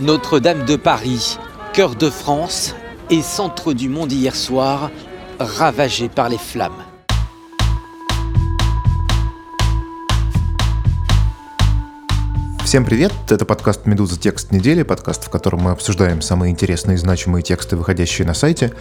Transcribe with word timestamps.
Notre-Dame 0.00 0.64
de 0.64 0.76
Paris, 0.76 1.38
cœur 1.72 1.96
de 1.96 2.08
France 2.08 2.74
et 3.10 3.20
centre 3.20 3.72
du 3.72 3.88
monde 3.88 4.12
hier 4.12 4.36
soir, 4.36 4.90
ravagé 5.40 6.08
par 6.08 6.28
les 6.28 6.38
flammes. 6.38 6.84
Всем 12.64 12.84
привет! 12.84 13.12
Это 13.28 13.44
подкаст 13.44 13.86
«Медуза. 13.86 14.20
Текст 14.20 14.52
недели», 14.52 14.84
подкаст, 14.84 15.24
в 15.24 15.30
котором 15.30 15.62
мы 15.62 15.70
обсуждаем 15.72 16.20
самые 16.20 16.52
интересные 16.52 16.94
и 16.94 16.98
значимые 16.98 17.42
тексты, 17.42 17.76
выходящие 17.76 18.26
на 18.26 18.34
сайте. 18.34 18.72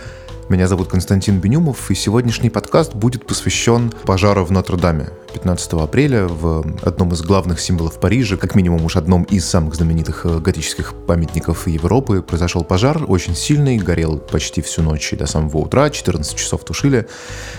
Меня 0.49 0.67
зовут 0.67 0.89
Константин 0.89 1.39
Бенюмов, 1.39 1.89
и 1.89 1.95
сегодняшний 1.95 2.49
подкаст 2.49 2.93
будет 2.93 3.25
посвящен 3.25 3.91
пожару 4.05 4.45
в 4.45 4.51
Нотр-Даме. 4.51 5.09
15 5.37 5.73
апреля 5.73 6.25
в 6.27 6.65
одном 6.81 7.11
из 7.11 7.21
главных 7.21 7.59
символов 7.59 7.99
Парижа, 7.99 8.37
как 8.37 8.55
минимум 8.55 8.83
уж 8.85 8.95
одном 8.95 9.21
из 9.23 9.45
самых 9.45 9.75
знаменитых 9.75 10.25
э, 10.25 10.39
готических 10.39 10.95
памятников 11.05 11.67
Европы, 11.67 12.23
произошел 12.23 12.63
пожар, 12.63 13.03
очень 13.07 13.35
сильный, 13.35 13.77
горел 13.77 14.17
почти 14.17 14.63
всю 14.63 14.81
ночь 14.81 15.13
и 15.13 15.15
до 15.15 15.27
самого 15.27 15.57
утра, 15.57 15.91
14 15.91 16.35
часов 16.35 16.63
тушили, 16.63 17.07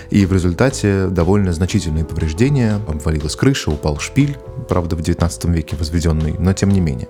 и 0.09 0.25
в 0.25 0.33
результате 0.33 1.07
довольно 1.07 1.53
значительные 1.53 2.03
повреждения, 2.03 2.81
обвалилась 2.85 3.37
крыша, 3.37 3.71
упал 3.71 3.97
шпиль, 3.99 4.35
правда, 4.67 4.97
в 4.97 5.01
19 5.01 5.45
веке 5.45 5.77
возведенный, 5.77 6.35
но 6.37 6.51
тем 6.51 6.71
не 6.71 6.81
менее. 6.81 7.07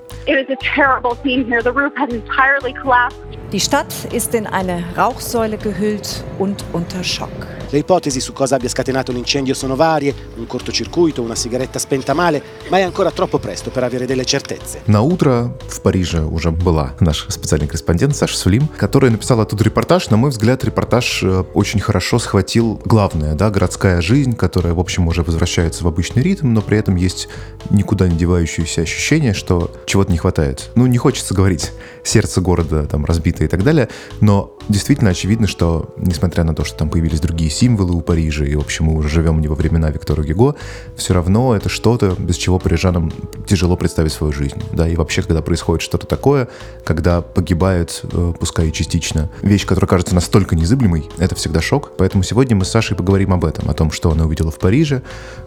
Die 3.52 3.60
Stadt 3.60 3.91
ist 4.12 4.36
in 4.36 4.46
eine 4.46 4.84
Rauchsäule 4.96 5.58
gehüllt 5.58 6.24
und 6.38 6.63
unter 6.72 7.04
Schock. 7.04 7.59
Le 7.72 7.78
ipotesi 7.78 8.20
su 8.20 8.34
cosa 8.34 8.55
abbia 8.55 8.68
scatenato 8.68 9.12
l'incendio 9.12 9.54
sono 9.54 9.76
varie, 9.76 10.16
un 10.38 10.48
cortocircuito, 10.48 11.22
una 11.22 11.36
sigaretta 11.36 11.77
spenta 11.77 12.16
male, 12.16 12.41
ma 12.70 12.80
è 12.80 12.82
ancora 12.82 13.12
troppo 13.12 13.38
presto 13.38 13.70
per 13.70 13.84
avere 13.84 14.08
delle 14.08 14.26
certezze. 14.26 14.82
На 14.88 15.02
утро 15.02 15.55
в 15.68 15.80
Париже 15.82 16.24
уже 16.24 16.50
была 16.50 16.96
наш 17.00 17.27
специальный 17.30 17.68
корреспондент 17.68 18.16
Саша 18.16 18.35
Сулим, 18.35 18.68
которая 18.76 19.12
написала 19.12 19.46
тут 19.46 19.62
репортаж. 19.62 20.10
На 20.10 20.18
мой 20.18 20.32
взгляд, 20.32 20.63
репортаж 20.63 21.21
э, 21.21 21.43
очень 21.54 21.80
хорошо 21.80 22.18
схватил 22.18 22.82
главное, 22.85 23.35
да, 23.35 23.52
городская 23.52 24.02
жизнь, 24.02 24.36
которая, 24.36 24.74
в 24.74 24.80
общем, 24.80 25.08
уже 25.08 25.21
возвращается 25.21 25.84
в 25.84 25.88
обычный 25.88 26.24
ритм, 26.24 26.52
но 26.54 26.63
при 26.63 26.80
этом 26.80 26.96
есть 26.96 27.27
никуда 27.70 28.08
не 28.08 28.18
девающееся 28.18 28.82
ощущение, 28.82 29.36
что 29.36 29.71
чего-то 29.86 30.12
не 30.12 30.18
хватает. 30.18 30.71
Ну, 30.74 30.88
не 30.88 30.98
хочется 30.98 31.36
говорить 31.36 31.71
сердце 32.04 32.41
города 32.41 32.88
там 32.88 33.05
разбито 33.05 33.43
и 33.43 33.48
так 33.48 33.63
далее, 33.63 33.90
но 34.21 34.58
действительно 34.70 35.12
очевидно, 35.12 35.46
что, 35.46 35.93
несмотря 35.98 36.43
на 36.43 36.55
то, 36.55 36.63
что 36.63 36.80
там 36.80 36.90
появились 36.90 37.20
другие 37.20 37.52
символы 37.60 37.93
у 37.93 38.02
Парижа, 38.02 38.46
и, 38.46 38.55
в 38.55 38.62
общем, 38.62 38.85
мы 38.85 38.98
уже 38.98 39.10
живем 39.10 39.41
не 39.41 39.48
во 39.48 39.55
времена 39.55 39.91
Виктора 39.91 40.24
Гюго, 40.24 40.55
все 40.96 41.13
равно 41.13 41.55
это 41.55 41.68
что-то, 41.68 42.15
без 42.18 42.38
чего 42.38 42.57
парижанам 42.57 43.12
тяжело 43.46 43.76
представить 43.76 44.13
свою 44.13 44.32
жизнь. 44.32 44.62
Да, 44.71 44.88
и 44.88 44.96
вообще, 44.96 45.21
когда 45.21 45.41
происходит 45.41 45.82
что-то 45.82 46.07
такое, 46.07 46.48
когда 46.85 47.21
погибает, 47.21 48.02
э, 48.12 48.34
пускай 48.40 48.70
и 48.70 48.74
частично, 48.74 49.30
вещь, 49.41 49.65
которая 49.65 49.90
кажется 49.90 50.15
настолько 50.15 50.55
незыблемой, 50.55 51.10
это 51.18 51.35
всегда 51.35 51.62
шок. 51.62 51.91
Поэтому 51.98 52.24
сегодня 52.24 52.55
мы 52.55 52.63
с 52.63 52.70
Сашей 52.70 52.96
поговорим 52.96 53.34
об 53.34 53.43
этом, 53.43 53.70
о 53.70 53.74
том, 53.74 53.91
что 53.91 54.10
она 54.12 54.26
увидела 54.26 54.52
в 54.52 54.60
Париже, 54.60 55.02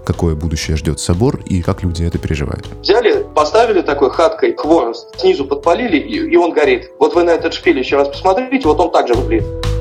какое 0.04 0.34
будущее 0.34 0.76
ждет 0.76 1.00
собор 1.00 1.40
и 1.46 1.62
как 1.62 1.82
люди 1.82 2.04
это 2.04 2.18
переживают. 2.18 2.66
Взяли, 2.82 3.24
поставили 3.34 3.80
такой 3.80 4.10
хаткой 4.10 4.54
хворост, 4.54 5.18
снизу 5.18 5.46
подпалили, 5.46 5.96
и 5.96 6.36
он 6.36 6.52
горит. 6.52 6.90
Вот 6.98 7.14
вы 7.14 7.22
на 7.22 7.30
этот 7.30 7.54
шпиль 7.54 7.78
еще 7.78 7.96
раз 7.96 8.08
посмотрите, 8.08 8.68
вот 8.68 8.78
он 8.80 8.92
также 8.92 9.14
выглядит. 9.14 9.71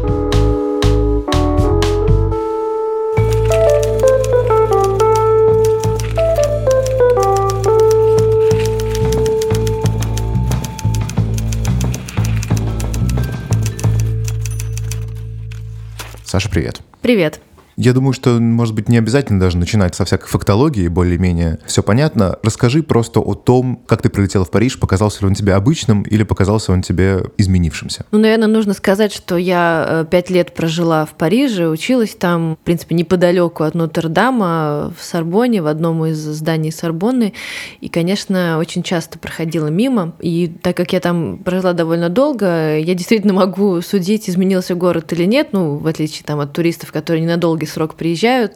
Саша, 16.32 16.48
привет. 16.50 16.80
Привет. 17.02 17.42
Я 17.78 17.94
думаю, 17.94 18.14
что, 18.14 18.40
может 18.40 18.76
быть, 18.76 18.90
не 18.90 18.98
обязательно 18.98 19.40
даже 19.40 19.58
начинать 19.58 19.96
со 19.96 20.06
всякой 20.06 20.28
фактологии, 20.28 20.88
более-менее 20.88 21.60
все 21.66 21.84
понятно. 21.84 22.38
Расскажи 22.44 22.84
просто 22.84 23.20
о 23.20 23.34
том, 23.34 23.82
как 23.88 24.02
ты 24.02 24.10
прилетела 24.10 24.46
в 24.46 24.52
Париж, 24.52 24.80
показался 24.80 25.22
ли 25.22 25.28
он 25.28 25.34
тебе 25.34 25.54
обычным 25.54 26.04
или 26.04 26.24
показался 26.24 26.72
он 26.72 26.82
тебе 26.82 27.24
изменившимся? 27.38 28.06
Ну, 28.12 28.20
наверное, 28.20 28.48
нужно 28.48 28.74
сказать, 28.74 29.14
что 29.14 29.38
я 29.38 29.86
э, 29.88 30.06
пять 30.10 30.30
лет 30.30 30.54
прожила 30.54 31.06
в 31.06 31.14
Париже, 31.14 31.70
училась 31.70 32.16
там, 32.16 32.58
в 32.62 32.66
принципе, 32.66 32.96
неподалеку 32.96 33.64
от 33.64 33.76
Нотр-Дама, 33.76 34.94
в 34.98 35.04
Сорбоне, 35.04 35.62
в 35.62 35.68
одном 35.68 36.06
из 36.06 36.18
зданий 36.18 36.72
Сорбонны. 36.72 37.34
И, 37.80 37.90
конечно, 37.90 38.58
очень 38.60 38.84
часто 38.84 39.18
проходила 39.18 39.68
мимо. 39.68 40.14
И 40.20 40.48
так 40.62 40.76
как 40.76 40.94
я 40.94 41.00
там 41.00 41.38
прожила 41.38 41.74
довольно 41.74 42.10
долго, 42.10 42.78
я 42.78 42.94
действительно 42.94 43.34
могу 43.34 43.82
судить, 43.82 44.30
изменился 44.30 44.76
город 44.76 45.14
или 45.14 45.26
нет, 45.26 45.50
ну, 45.52 45.78
в 45.78 45.88
отличие 45.88 46.24
там, 46.26 46.40
от 46.40 46.54
туристов, 46.54 46.92
которые 46.92 47.22
ненадолго 47.24 47.61
срок 47.68 47.96
приезжают. 47.96 48.54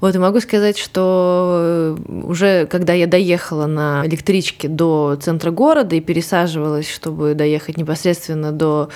Вот, 0.00 0.14
и 0.14 0.18
могу 0.18 0.40
сказать, 0.40 0.78
что 0.78 1.96
э, 1.98 2.22
уже 2.24 2.66
когда 2.66 2.92
я 2.92 3.06
доехала 3.06 3.66
на 3.66 4.02
электричке 4.06 4.68
до 4.68 5.18
центра 5.20 5.50
города 5.50 5.96
и 5.96 6.00
пересаживалась, 6.00 6.90
чтобы 6.90 7.34
доехать 7.34 7.76
непосредственно 7.76 8.52
до 8.52 8.88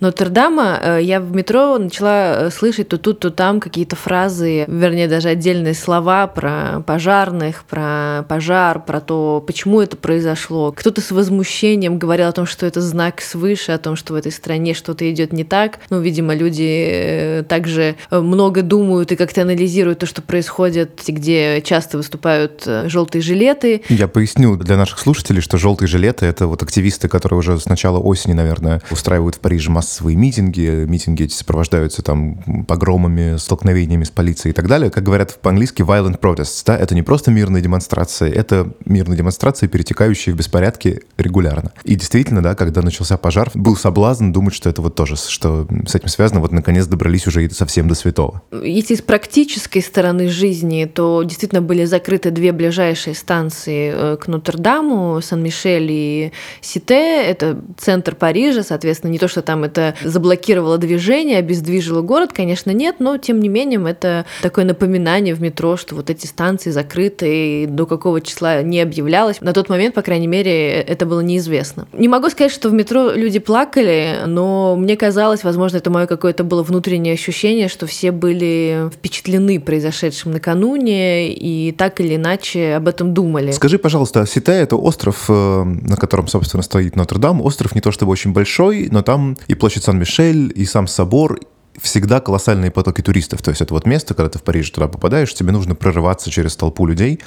Нотр-Дама, 0.00 0.78
э, 0.82 0.98
я 1.02 1.20
в 1.20 1.34
метро 1.34 1.78
начала 1.78 2.46
э, 2.46 2.50
слышать 2.50 2.88
то 2.88 2.98
тут, 2.98 3.20
то 3.20 3.30
там 3.30 3.60
какие-то 3.60 3.96
фразы, 3.96 4.64
вернее, 4.66 5.08
даже 5.08 5.28
отдельные 5.28 5.74
слова 5.74 6.26
про 6.26 6.82
пожарных, 6.86 7.64
про 7.64 8.24
пожар, 8.28 8.84
про 8.84 9.00
то, 9.00 9.42
почему 9.46 9.80
это 9.80 9.96
произошло. 9.96 10.72
Кто-то 10.72 11.00
с 11.00 11.10
возмущением 11.10 11.98
говорил 11.98 12.28
о 12.28 12.32
том, 12.32 12.46
что 12.46 12.66
это 12.66 12.80
знак 12.80 13.20
свыше, 13.20 13.72
о 13.72 13.78
том, 13.78 13.96
что 13.96 14.14
в 14.14 14.16
этой 14.16 14.32
стране 14.32 14.74
что-то 14.74 15.10
идет 15.10 15.32
не 15.32 15.44
так. 15.44 15.78
Ну, 15.90 16.00
видимо, 16.00 16.34
люди 16.34 17.44
также 17.48 17.96
много 18.10 18.62
думают 18.62 18.99
и 19.08 19.16
как-то 19.16 19.42
анализируют 19.42 19.98
то, 19.98 20.06
что 20.06 20.22
происходит, 20.22 21.02
где 21.06 21.60
часто 21.62 21.96
выступают 21.96 22.62
э, 22.66 22.88
желтые 22.88 23.22
жилеты. 23.22 23.82
Я 23.88 24.08
поясню 24.08 24.56
для 24.56 24.76
наших 24.76 24.98
слушателей, 24.98 25.40
что 25.40 25.58
желтые 25.58 25.88
жилеты— 25.88 26.26
это 26.26 26.46
вот 26.46 26.62
активисты, 26.62 27.08
которые 27.08 27.38
уже 27.38 27.58
с 27.58 27.66
начала 27.66 27.98
осени, 27.98 28.32
наверное, 28.32 28.82
устраивают 28.90 29.36
в 29.36 29.40
Париже 29.40 29.70
массовые 29.70 30.16
митинги. 30.16 30.84
Митинги 30.86 31.24
эти 31.24 31.34
сопровождаются 31.34 32.02
там 32.02 32.64
погромами, 32.66 33.36
столкновениями 33.36 34.04
с 34.04 34.10
полицией 34.10 34.52
и 34.52 34.54
так 34.54 34.68
далее. 34.68 34.90
Как 34.90 35.02
говорят 35.02 35.38
по-английски, 35.40 35.82
violent 35.82 36.20
protests. 36.20 36.62
Да? 36.66 36.76
Это 36.76 36.94
не 36.94 37.02
просто 37.02 37.30
мирные 37.30 37.62
демонстрации, 37.62 38.30
это 38.30 38.72
мирные 38.84 39.16
демонстрации, 39.16 39.66
перетекающие 39.66 40.34
в 40.34 40.38
беспорядки 40.38 41.02
регулярно. 41.16 41.72
И 41.84 41.94
действительно, 41.94 42.42
да, 42.42 42.54
когда 42.54 42.82
начался 42.82 43.16
пожар, 43.16 43.50
был 43.54 43.76
соблазн 43.76 44.32
думать, 44.32 44.54
что 44.54 44.68
это 44.68 44.82
вот 44.82 44.94
тоже, 44.94 45.16
что 45.16 45.66
с 45.86 45.94
этим 45.94 46.08
связано, 46.08 46.40
вот 46.40 46.52
наконец 46.52 46.86
добрались 46.86 47.26
уже 47.26 47.44
и 47.44 47.50
совсем 47.50 47.88
до 47.88 47.94
святого. 47.94 48.42
Если 48.90 49.04
с 49.04 49.06
практической 49.06 49.78
стороны 49.78 50.26
жизни, 50.26 50.84
то 50.84 51.22
действительно 51.22 51.62
были 51.62 51.84
закрыты 51.84 52.32
две 52.32 52.50
ближайшие 52.50 53.14
станции 53.14 53.92
э, 53.94 54.16
к 54.16 54.26
Нотр-Даму, 54.26 55.20
Сан-Мишель 55.20 55.86
и 55.88 56.32
Сите. 56.60 57.22
Это 57.22 57.60
центр 57.78 58.16
Парижа, 58.16 58.64
соответственно, 58.64 59.12
не 59.12 59.20
то, 59.20 59.28
что 59.28 59.42
там 59.42 59.62
это 59.62 59.94
заблокировало 60.02 60.76
движение, 60.76 61.38
обездвижило 61.38 62.02
город, 62.02 62.32
конечно, 62.32 62.72
нет, 62.72 62.96
но 62.98 63.16
тем 63.16 63.38
не 63.38 63.48
менее 63.48 63.80
это 63.88 64.26
такое 64.42 64.64
напоминание 64.64 65.36
в 65.36 65.40
метро, 65.40 65.76
что 65.76 65.94
вот 65.94 66.10
эти 66.10 66.26
станции 66.26 66.70
закрыты, 66.70 67.62
и 67.62 67.66
до 67.66 67.86
какого 67.86 68.20
числа 68.20 68.62
не 68.62 68.80
объявлялось. 68.80 69.40
На 69.40 69.52
тот 69.52 69.68
момент, 69.68 69.94
по 69.94 70.02
крайней 70.02 70.26
мере, 70.26 70.72
это 70.72 71.06
было 71.06 71.20
неизвестно. 71.20 71.86
Не 71.92 72.08
могу 72.08 72.28
сказать, 72.28 72.50
что 72.50 72.68
в 72.68 72.72
метро 72.72 73.12
люди 73.12 73.38
плакали, 73.38 74.16
но 74.26 74.74
мне 74.74 74.96
казалось, 74.96 75.44
возможно, 75.44 75.76
это 75.76 75.90
мое 75.90 76.08
какое-то 76.08 76.42
было 76.42 76.64
внутреннее 76.64 77.14
ощущение, 77.14 77.68
что 77.68 77.86
все 77.86 78.10
были 78.10 78.79
впечатлены 78.88 79.60
произошедшим 79.60 80.32
накануне 80.32 81.32
и 81.34 81.72
так 81.72 82.00
или 82.00 82.16
иначе 82.16 82.74
об 82.74 82.88
этом 82.88 83.12
думали. 83.12 83.50
Скажи, 83.52 83.78
пожалуйста, 83.78 84.26
Сита— 84.26 84.52
это 84.54 84.76
остров, 84.76 85.26
э, 85.28 85.62
на 85.64 85.96
котором, 85.96 86.28
собственно, 86.28 86.62
стоит 86.62 86.96
Нотр-Дам. 86.96 87.40
Остров 87.42 87.74
не 87.74 87.80
то 87.80 87.92
чтобы 87.92 88.12
очень 88.12 88.32
большой, 88.32 88.88
но 88.90 89.02
там 89.02 89.36
и 89.48 89.54
площадь 89.54 89.84
Сан-Мишель, 89.84 90.52
и 90.54 90.64
сам 90.64 90.86
собор, 90.86 91.40
всегда 91.80 92.20
колоссальные 92.20 92.70
потоки 92.70 93.00
туристов. 93.00 93.42
То 93.42 93.50
есть 93.50 93.60
это 93.60 93.72
вот 93.74 93.86
место, 93.86 94.14
когда 94.14 94.28
ты 94.28 94.38
в 94.38 94.42
Париж 94.42 94.70
туда 94.70 94.88
попадаешь, 94.88 95.32
тебе 95.32 95.52
нужно 95.52 95.74
прорываться 95.74 96.30
через 96.30 96.56
толпу 96.56 96.86
людей. 96.86 97.20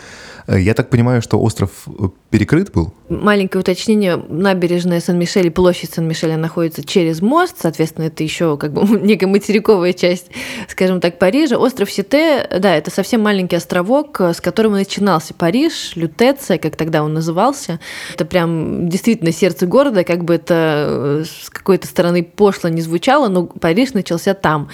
Э, 0.48 0.60
я 0.60 0.74
так 0.74 0.90
понимаю, 0.90 1.22
что 1.22 1.40
остров 1.40 1.70
э, 1.88 2.10
перекрыт 2.30 2.72
был? 2.72 2.94
Маленькое 3.10 3.62
уточнение. 3.62 4.18
Набережная 4.18 5.00
Сан-Мишель 5.00 5.50
площадь 5.52 5.94
Сан-Мишеля 5.94 6.38
находится 6.38 6.84
через 6.84 7.22
мост. 7.22 7.56
Соответственно, 7.60 8.06
это 8.06 8.24
еще 8.24 8.58
как 8.58 8.74
бы 8.74 9.00
некая 9.02 9.28
материковая 9.28 9.94
часть, 9.94 10.28
скажем 10.68 11.00
так, 11.00 11.20
Парижа. 11.20 11.58
Остров 11.58 11.92
Сите, 11.92 12.48
да, 12.60 12.76
это 12.76 12.92
совсем 12.92 13.22
маленький 13.22 13.56
островок, 13.56 14.20
с 14.20 14.42
которого 14.42 14.74
начинался 14.74 15.34
Париж, 15.34 15.94
Лютеция, 15.96 16.58
как 16.58 16.76
тогда 16.76 17.04
он 17.04 17.14
назывался. 17.14 17.80
Это 18.14 18.26
прям 18.26 18.90
действительно 18.90 19.32
сердце 19.32 19.68
города, 19.68 20.04
как 20.04 20.24
бы 20.26 20.36
это 20.36 21.24
э, 21.24 21.24
с 21.26 21.50
какой-то 21.50 21.88
стороны 21.88 22.24
пошло 22.24 22.70
не 22.70 22.82
звучало, 22.82 23.30
но 23.30 23.46
Париж 23.46 23.94
начался 23.94 24.33
там. 24.34 24.70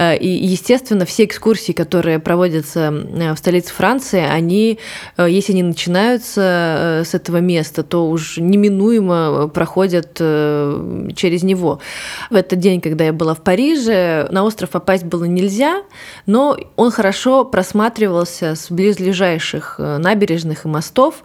И, 0.00 0.28
естественно, 0.28 1.04
все 1.04 1.24
экскурсии, 1.24 1.72
которые 1.72 2.18
проводятся 2.18 2.90
в 2.90 3.36
столице 3.36 3.72
Франции, 3.72 4.20
они 4.20 4.78
Э, 5.16 5.26
если 5.28 5.52
они 5.52 5.62
начинаются 5.62 7.00
э, 7.00 7.04
с 7.04 7.14
этого 7.14 7.38
места, 7.38 7.82
то 7.82 8.08
уж 8.08 8.38
неминуемо 8.38 9.48
проходят 9.48 10.16
э, 10.20 11.08
через 11.16 11.42
него. 11.42 11.80
В 12.30 12.34
этот 12.34 12.58
день, 12.58 12.80
когда 12.80 13.04
я 13.04 13.12
была 13.12 13.34
в 13.34 13.42
Париже, 13.42 14.28
на 14.30 14.44
остров 14.44 14.70
попасть 14.70 15.04
было 15.04 15.24
нельзя, 15.24 15.82
но 16.26 16.56
он 16.76 16.90
хорошо 16.90 17.44
просматривался 17.44 18.54
с 18.54 18.70
близлежащих 18.70 19.76
э, 19.78 19.98
набережных 19.98 20.64
и 20.64 20.68
мостов. 20.68 21.22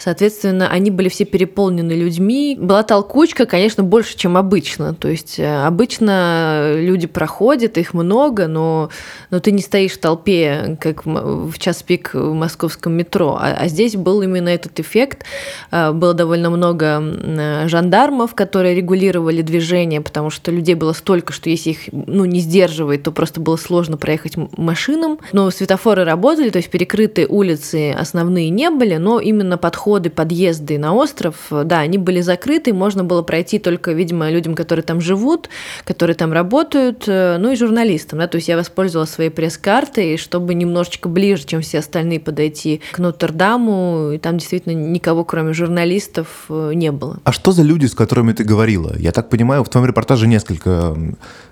Соответственно, 0.00 0.66
они 0.70 0.90
были 0.90 1.10
все 1.10 1.26
переполнены 1.26 1.92
людьми. 1.92 2.56
Была 2.58 2.82
толкучка, 2.82 3.44
конечно, 3.44 3.82
больше, 3.82 4.16
чем 4.16 4.38
обычно. 4.38 4.94
То 4.94 5.08
есть 5.08 5.38
э, 5.38 5.64
обычно 5.66 6.72
люди 6.74 7.06
проходят, 7.06 7.76
их 7.76 7.92
много, 7.92 8.46
но, 8.46 8.88
но 9.30 9.40
ты 9.40 9.52
не 9.52 9.60
стоишь 9.60 9.92
в 9.92 10.00
толпе, 10.00 10.78
как 10.80 11.04
в 11.04 11.58
час 11.58 11.82
пик 11.82 12.14
в 12.14 12.32
московском 12.32 12.94
метро. 12.94 13.38
А, 13.38 13.54
а 13.58 13.68
здесь 13.68 13.94
был 13.94 14.22
именно 14.22 14.48
этот 14.48 14.80
эффект. 14.80 15.24
Э, 15.70 15.92
было 15.92 16.14
довольно 16.14 16.48
много 16.48 17.66
жандармов, 17.66 18.34
которые 18.34 18.74
регулировали 18.74 19.42
движение, 19.42 20.00
потому 20.00 20.30
что 20.30 20.50
людей 20.50 20.76
было 20.76 20.94
столько, 20.94 21.34
что 21.34 21.50
если 21.50 21.70
их 21.70 21.78
ну, 21.92 22.24
не 22.24 22.40
сдерживать, 22.40 23.02
то 23.02 23.12
просто 23.12 23.42
было 23.42 23.56
сложно 23.56 23.98
проехать 23.98 24.38
машинам. 24.56 25.18
Но 25.32 25.50
светофоры 25.50 26.04
работали, 26.04 26.48
то 26.48 26.56
есть 26.56 26.70
перекрытые 26.70 27.26
улицы 27.26 27.92
основные 27.92 28.48
не 28.48 28.70
были, 28.70 28.96
но 28.96 29.20
именно 29.20 29.58
подход 29.58 29.89
входы, 29.90 30.08
подъезды 30.08 30.78
на 30.78 30.94
остров, 30.94 31.34
да, 31.50 31.80
они 31.80 31.98
были 31.98 32.20
закрыты, 32.20 32.72
можно 32.72 33.02
было 33.02 33.22
пройти 33.22 33.58
только, 33.58 33.90
видимо, 33.90 34.30
людям, 34.30 34.54
которые 34.54 34.84
там 34.84 35.00
живут, 35.00 35.48
которые 35.84 36.14
там 36.14 36.32
работают, 36.32 37.08
э, 37.08 37.38
ну 37.40 37.50
и 37.50 37.56
журналистам, 37.56 38.20
да, 38.20 38.28
то 38.28 38.36
есть 38.36 38.46
я 38.46 38.56
воспользовалась 38.56 39.10
своей 39.10 39.30
пресс-картой, 39.30 40.16
чтобы 40.16 40.54
немножечко 40.54 41.08
ближе, 41.08 41.44
чем 41.44 41.60
все 41.60 41.80
остальные, 41.80 42.20
подойти 42.20 42.82
к 42.92 43.00
Нотр-Даму, 43.00 44.12
и 44.12 44.18
там 44.18 44.38
действительно 44.38 44.74
никого, 44.74 45.24
кроме 45.24 45.54
журналистов, 45.54 46.44
э, 46.48 46.70
не 46.74 46.92
было. 46.92 47.18
А 47.24 47.32
что 47.32 47.50
за 47.50 47.62
люди, 47.62 47.86
с 47.86 47.94
которыми 47.94 48.32
ты 48.32 48.44
говорила? 48.44 48.94
Я 48.96 49.10
так 49.10 49.28
понимаю, 49.28 49.64
в 49.64 49.68
твоем 49.68 49.88
репортаже 49.88 50.28
несколько 50.28 50.96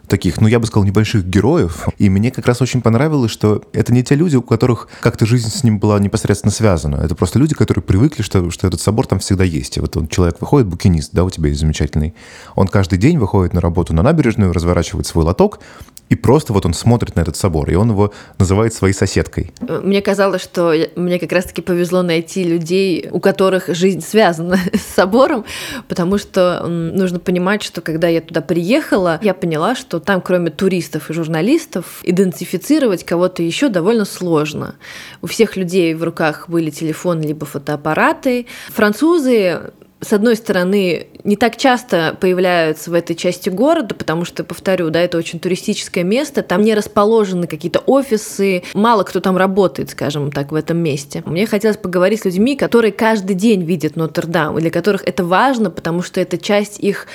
таких, 0.08 0.40
ну, 0.40 0.49
я 0.49 0.58
бы 0.58 0.66
сказал, 0.66 0.84
небольших 0.84 1.25
героев. 1.25 1.88
И 1.99 2.08
мне 2.10 2.31
как 2.31 2.46
раз 2.46 2.60
очень 2.60 2.82
понравилось, 2.82 3.31
что 3.31 3.62
это 3.72 3.93
не 3.93 4.02
те 4.02 4.14
люди, 4.14 4.37
у 4.37 4.43
которых 4.43 4.88
как-то 5.00 5.26
жизнь 5.26 5.50
с 5.50 5.62
ним 5.62 5.78
была 5.78 5.99
непосредственно 5.99 6.50
связана. 6.50 6.96
Это 6.96 7.14
просто 7.14 7.38
люди, 7.38 7.55
которые 7.55 7.82
привыкли, 7.82 8.22
что, 8.22 8.50
что 8.50 8.66
этот 8.66 8.81
собор 8.81 9.06
там 9.06 9.19
всегда 9.19 9.44
есть. 9.44 9.76
И 9.76 9.81
вот 9.81 9.96
он, 9.96 10.08
человек 10.08 10.40
выходит, 10.40 10.66
букинист, 10.66 11.10
да, 11.12 11.25
у 11.25 11.31
тебя 11.31 11.49
есть 11.49 11.60
замечательный. 11.60 12.14
Он 12.55 12.66
каждый 12.69 12.99
день 12.99 13.19
выходит 13.19 13.52
на 13.52 13.60
работу 13.60 13.94
на 13.94 14.02
набережную, 14.02 14.52
разворачивает 14.52 15.06
свой 15.06 15.25
лоток, 15.25 15.60
и 16.08 16.14
просто 16.14 16.52
вот 16.52 16.66
он 16.66 16.75
смотрит 16.75 17.16
на 17.16 17.20
этот 17.20 17.37
собор, 17.37 17.70
и 17.70 17.75
он 17.75 17.90
его 17.90 18.12
называет 18.38 18.75
своей 18.75 18.94
соседкой. 18.94 19.52
Мне 19.60 20.02
казалось, 20.02 20.43
что 20.43 20.75
мне 20.96 21.19
как 21.19 21.32
раз-таки 21.32 21.62
повезло 21.62 22.02
найти 22.02 22.44
людей, 22.44 23.08
у 23.10 23.20
которых 23.20 23.69
жизнь 23.69 24.00
связана 24.00 24.58
с 24.75 24.94
собором, 24.94 25.44
потому 25.88 26.19
что 26.19 26.66
нужно 26.66 27.19
понимать, 27.19 27.62
что 27.62 27.81
когда 27.81 28.08
я 28.08 28.20
туда 28.20 28.40
приехала, 28.40 29.19
я 29.22 29.34
поняла, 29.34 29.75
что 29.75 30.00
там, 30.00 30.20
кроме 30.20 30.50
туристов 30.50 31.10
и 31.10 31.12
журналистов, 31.12 32.00
идентифицировать 32.02 33.04
кого-то 33.04 33.43
еще 33.43 33.69
довольно 33.69 34.04
сложно. 34.04 34.76
У 35.22 35.26
всех 35.26 35.56
людей 35.56 35.94
в 35.94 36.02
руках 36.02 36.49
были 36.49 36.70
телефоны 36.70 37.22
либо 37.22 37.46
фотоаппараты. 37.46 38.46
Французы 38.69 39.72
с 40.00 40.12
одной 40.12 40.37
стороны, 40.37 41.09
не 41.25 41.37
так 41.37 41.56
часто 41.56 42.17
появляются 42.21 42.91
в 42.91 42.95
этой 42.95 43.17
части 43.17 43.49
города, 43.49 43.95
потому 43.95 44.25
что, 44.25 44.45
повторю, 44.45 44.91
да, 44.91 45.00
это 45.00 45.19
очень 45.19 45.41
туристическое 45.41 46.05
место, 46.05 46.43
там 46.43 46.62
не 46.62 46.75
расположены 46.75 47.47
какие-то 47.47 47.81
офисы, 47.81 48.62
мало 48.75 49.03
кто 49.03 49.21
там 49.21 49.37
работает, 49.37 49.91
скажем 49.91 50.31
так, 50.31 50.53
в 50.53 50.55
этом 50.55 50.79
месте. 50.79 51.23
Мне 51.27 51.47
хотелось 51.47 51.77
поговорить 51.77 52.23
с 52.23 52.25
людьми, 52.27 52.56
которые 52.56 52.93
каждый 52.93 53.35
день 53.35 53.65
видят 53.65 53.97
Нотр-Дам, 53.97 54.59
и 54.59 54.61
для 54.61 54.71
которых 54.71 55.03
это 55.05 55.25
важно, 55.25 55.71
потому 55.71 56.03
что 56.03 56.21
это 56.21 56.39
часть 56.39 56.79
их 56.79 57.06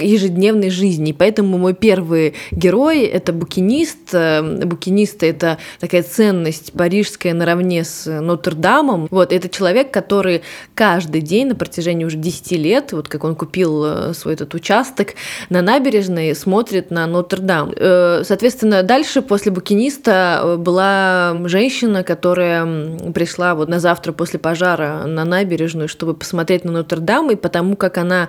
ежедневной 0.00 0.70
жизни. 0.70 1.10
И 1.10 1.12
поэтому 1.12 1.58
мой 1.58 1.74
первый 1.74 2.34
герой— 2.50 3.02
это 3.04 3.32
букинист. 3.32 4.12
Э, 4.12 4.64
букинист— 4.64 5.22
это 5.24 5.58
такая 5.78 6.02
ценность 6.02 6.72
парижская 6.72 7.34
наравне 7.34 7.84
с 7.84 8.06
Нотр-Дамом. 8.20 9.08
Вот, 9.10 9.32
это 9.32 9.48
человек, 9.48 9.90
который 9.90 10.42
каждый 10.74 11.20
день 11.20 11.48
на 11.48 11.54
протяжении 11.54 12.04
уже 12.04 12.16
10 12.16 12.52
лет, 12.52 12.92
вот 12.92 13.08
как 13.08 13.24
он 13.24 13.34
купил 13.34 13.84
э, 13.84 14.14
свой 14.14 14.34
этот 14.34 14.54
участок 14.54 15.14
на 15.48 15.62
набережной, 15.62 16.34
смотрит 16.34 16.90
на 16.90 17.06
Нотр-Дам. 17.06 17.72
Э, 17.76 18.22
соответственно, 18.24 18.82
дальше 18.82 19.22
после 19.22 19.52
букиниста 19.52 20.56
была 20.58 21.36
женщина, 21.44 22.02
которая 22.02 23.12
пришла 23.12 23.54
вот 23.54 23.68
на 23.68 23.80
завтра 23.80 24.12
после 24.12 24.38
пожара 24.38 25.04
на 25.06 25.24
набережную, 25.24 25.88
чтобы 25.88 26.14
посмотреть 26.14 26.64
на 26.64 26.72
Нотр-Дам, 26.72 27.30
и 27.30 27.36
потому 27.36 27.76
как 27.76 27.98
она 27.98 28.28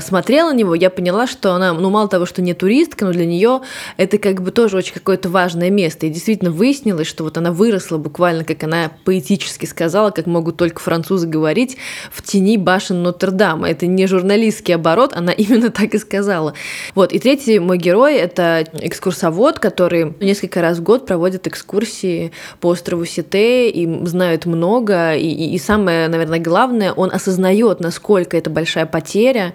смотрела 0.00 0.52
на 0.52 0.56
него, 0.56 0.74
я 0.74 0.85
поняла, 0.90 1.26
что 1.26 1.52
она, 1.52 1.72
ну, 1.72 1.90
мало 1.90 2.08
того, 2.08 2.26
что 2.26 2.42
не 2.42 2.54
туристка, 2.54 3.04
но 3.04 3.12
для 3.12 3.26
нее 3.26 3.60
это 3.96 4.18
как 4.18 4.42
бы 4.42 4.50
тоже 4.50 4.76
очень 4.76 4.94
какое-то 4.94 5.28
важное 5.28 5.70
место. 5.70 6.06
И 6.06 6.10
действительно 6.10 6.50
выяснилось, 6.50 7.06
что 7.06 7.24
вот 7.24 7.38
она 7.38 7.52
выросла 7.52 7.98
буквально, 7.98 8.44
как 8.44 8.62
она 8.62 8.90
поэтически 9.04 9.66
сказала, 9.66 10.10
как 10.10 10.26
могут 10.26 10.56
только 10.56 10.80
французы 10.80 11.26
говорить, 11.26 11.76
в 12.10 12.22
тени 12.22 12.56
башен 12.56 13.02
Нотр-Дама. 13.02 13.68
Это 13.68 13.86
не 13.86 14.06
журналистский 14.06 14.74
оборот, 14.74 15.12
она 15.14 15.32
именно 15.36 15.70
так 15.70 15.94
и 15.94 15.98
сказала. 15.98 16.54
Вот. 16.94 17.12
И 17.12 17.18
третий 17.18 17.58
мой 17.58 17.78
герой— 17.78 18.14
это 18.16 18.64
экскурсовод, 18.72 19.58
который 19.58 20.14
несколько 20.20 20.60
раз 20.60 20.78
в 20.78 20.82
год 20.82 21.06
проводит 21.06 21.46
экскурсии 21.46 22.32
по 22.60 22.68
острову 22.68 23.04
Сите 23.04 23.70
и 23.70 24.06
знает 24.06 24.46
много. 24.46 25.14
И, 25.14 25.26
и, 25.28 25.54
и 25.54 25.58
самое, 25.58 26.08
наверное, 26.08 26.38
главное, 26.38 26.92
он 26.92 27.10
осознает, 27.12 27.80
насколько 27.80 28.36
это 28.36 28.50
большая 28.50 28.86
потеря, 28.86 29.54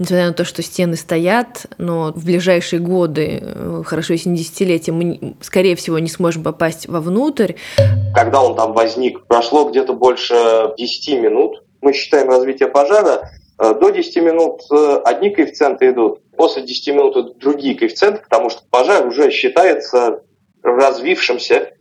несмотря 0.00 0.28
на 0.28 0.32
то, 0.32 0.44
что 0.44 0.62
стены 0.62 0.96
стоят, 0.96 1.66
но 1.78 2.12
в 2.12 2.24
ближайшие 2.24 2.80
годы, 2.80 3.38
э, 3.42 3.82
хорошо, 3.84 4.14
если 4.14 4.30
не 4.30 4.38
десятилетия, 4.38 4.92
мы, 4.92 5.34
скорее 5.42 5.76
всего, 5.76 5.98
не 5.98 6.08
сможем 6.08 6.42
попасть 6.42 6.88
вовнутрь. 6.88 7.52
Когда 8.14 8.42
он 8.42 8.56
там 8.56 8.72
возник, 8.72 9.26
прошло 9.26 9.68
где-то 9.68 9.92
больше 9.92 10.72
10 10.76 11.20
минут. 11.20 11.62
Мы 11.82 11.92
считаем 11.92 12.28
развитие 12.28 12.68
пожара. 12.68 13.30
Э, 13.58 13.74
до 13.74 13.90
10 13.90 14.16
минут 14.22 14.62
э, 14.72 15.00
одни 15.04 15.30
коэффициенты 15.30 15.90
идут, 15.90 16.22
после 16.34 16.62
10 16.62 16.94
минут 16.94 17.38
другие 17.38 17.74
коэффициенты, 17.74 18.22
потому 18.22 18.48
что 18.48 18.62
пожар 18.70 19.06
уже 19.06 19.30
считается 19.30 20.22
развившимся 20.62 21.72